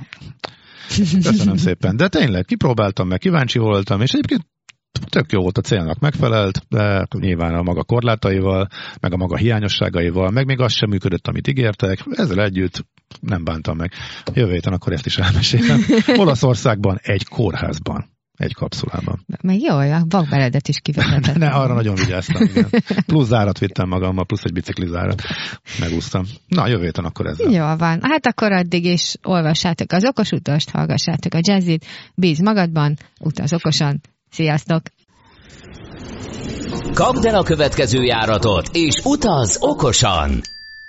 Köszönöm 1.23 1.58
szépen. 1.58 1.97
De 1.97 2.08
tényleg, 2.08 2.45
kipróbáltam 2.45 3.08
meg, 3.08 3.19
kíváncsi 3.19 3.60
voltam, 3.60 4.01
és 4.01 4.12
egyébként 4.12 4.45
tök 5.10 5.32
jó 5.32 5.41
volt 5.41 5.58
a 5.58 5.62
célnak 5.62 5.99
megfelelt, 5.99 6.65
de 6.69 7.08
nyilván 7.19 7.54
a 7.54 7.62
maga 7.62 7.84
korlátaival, 7.84 8.67
meg 8.99 9.13
a 9.13 9.17
maga 9.17 9.38
hiányosságaival, 9.38 10.30
meg 10.30 10.45
még 10.45 10.60
az 10.60 10.73
sem 10.73 10.89
működött, 10.89 11.27
amit 11.27 11.47
ígértek. 11.47 11.99
Ezzel 12.10 12.43
együtt 12.43 12.86
nem 13.19 13.43
bántam 13.43 13.77
meg. 13.77 13.91
Jövő 14.34 14.51
héten 14.51 14.73
akkor 14.73 14.93
ezt 14.93 15.06
is 15.06 15.17
elmesélem. 15.17 15.80
Olaszországban 16.23 16.97
egy 17.01 17.27
kórházban 17.27 18.11
egy 18.41 18.54
kapszulában. 18.54 19.25
Meg 19.41 19.62
jó, 19.62 19.77
a 19.77 20.04
vakbeledet 20.10 20.67
is 20.67 20.80
kivezetett. 20.80 21.38
ne, 21.43 21.47
arra 21.47 21.73
nagyon 21.73 21.95
vigyáztam. 21.95 22.41
Igen. 22.41 22.69
Plusz 23.06 23.27
zárat 23.27 23.60
vittem 23.60 23.88
magammal, 23.88 24.25
plusz 24.25 24.43
egy 24.43 24.54
biciklizárat. 24.54 25.21
Megúsztam. 25.80 26.23
Na, 26.47 26.67
jövő 26.67 26.84
héten 26.84 27.06
akkor 27.06 27.25
ez. 27.25 27.39
Jó 27.39 27.75
van. 27.75 27.99
Hát 28.01 28.25
akkor 28.25 28.51
addig 28.51 28.86
is 28.86 29.15
olvassátok 29.23 29.91
az 29.91 30.06
okos 30.06 30.32
utast, 30.32 30.69
hallgassátok 30.69 31.34
a 31.34 31.39
jazzit, 31.41 31.86
bíz 32.15 32.39
magadban, 32.39 32.97
utaz 33.19 33.54
okosan. 33.54 34.01
Sziasztok! 34.30 34.82
Kapd 36.93 37.25
el 37.25 37.36
a 37.36 37.43
következő 37.43 38.04
járatot, 38.04 38.69
és 38.71 38.95
utaz 39.04 39.58
okosan! 39.60 40.41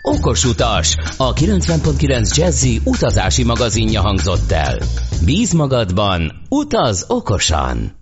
Okos 0.05 0.45
utas, 0.45 0.97
a 1.17 1.33
90.9 1.33 2.37
Jazzy 2.37 2.81
utazási 2.85 3.45
magazinja 3.45 4.01
hangzott 4.01 4.51
el. 4.51 4.79
Bíz 5.25 5.53
magadban, 5.53 6.33
utaz 6.49 7.05
okosan! 7.09 8.02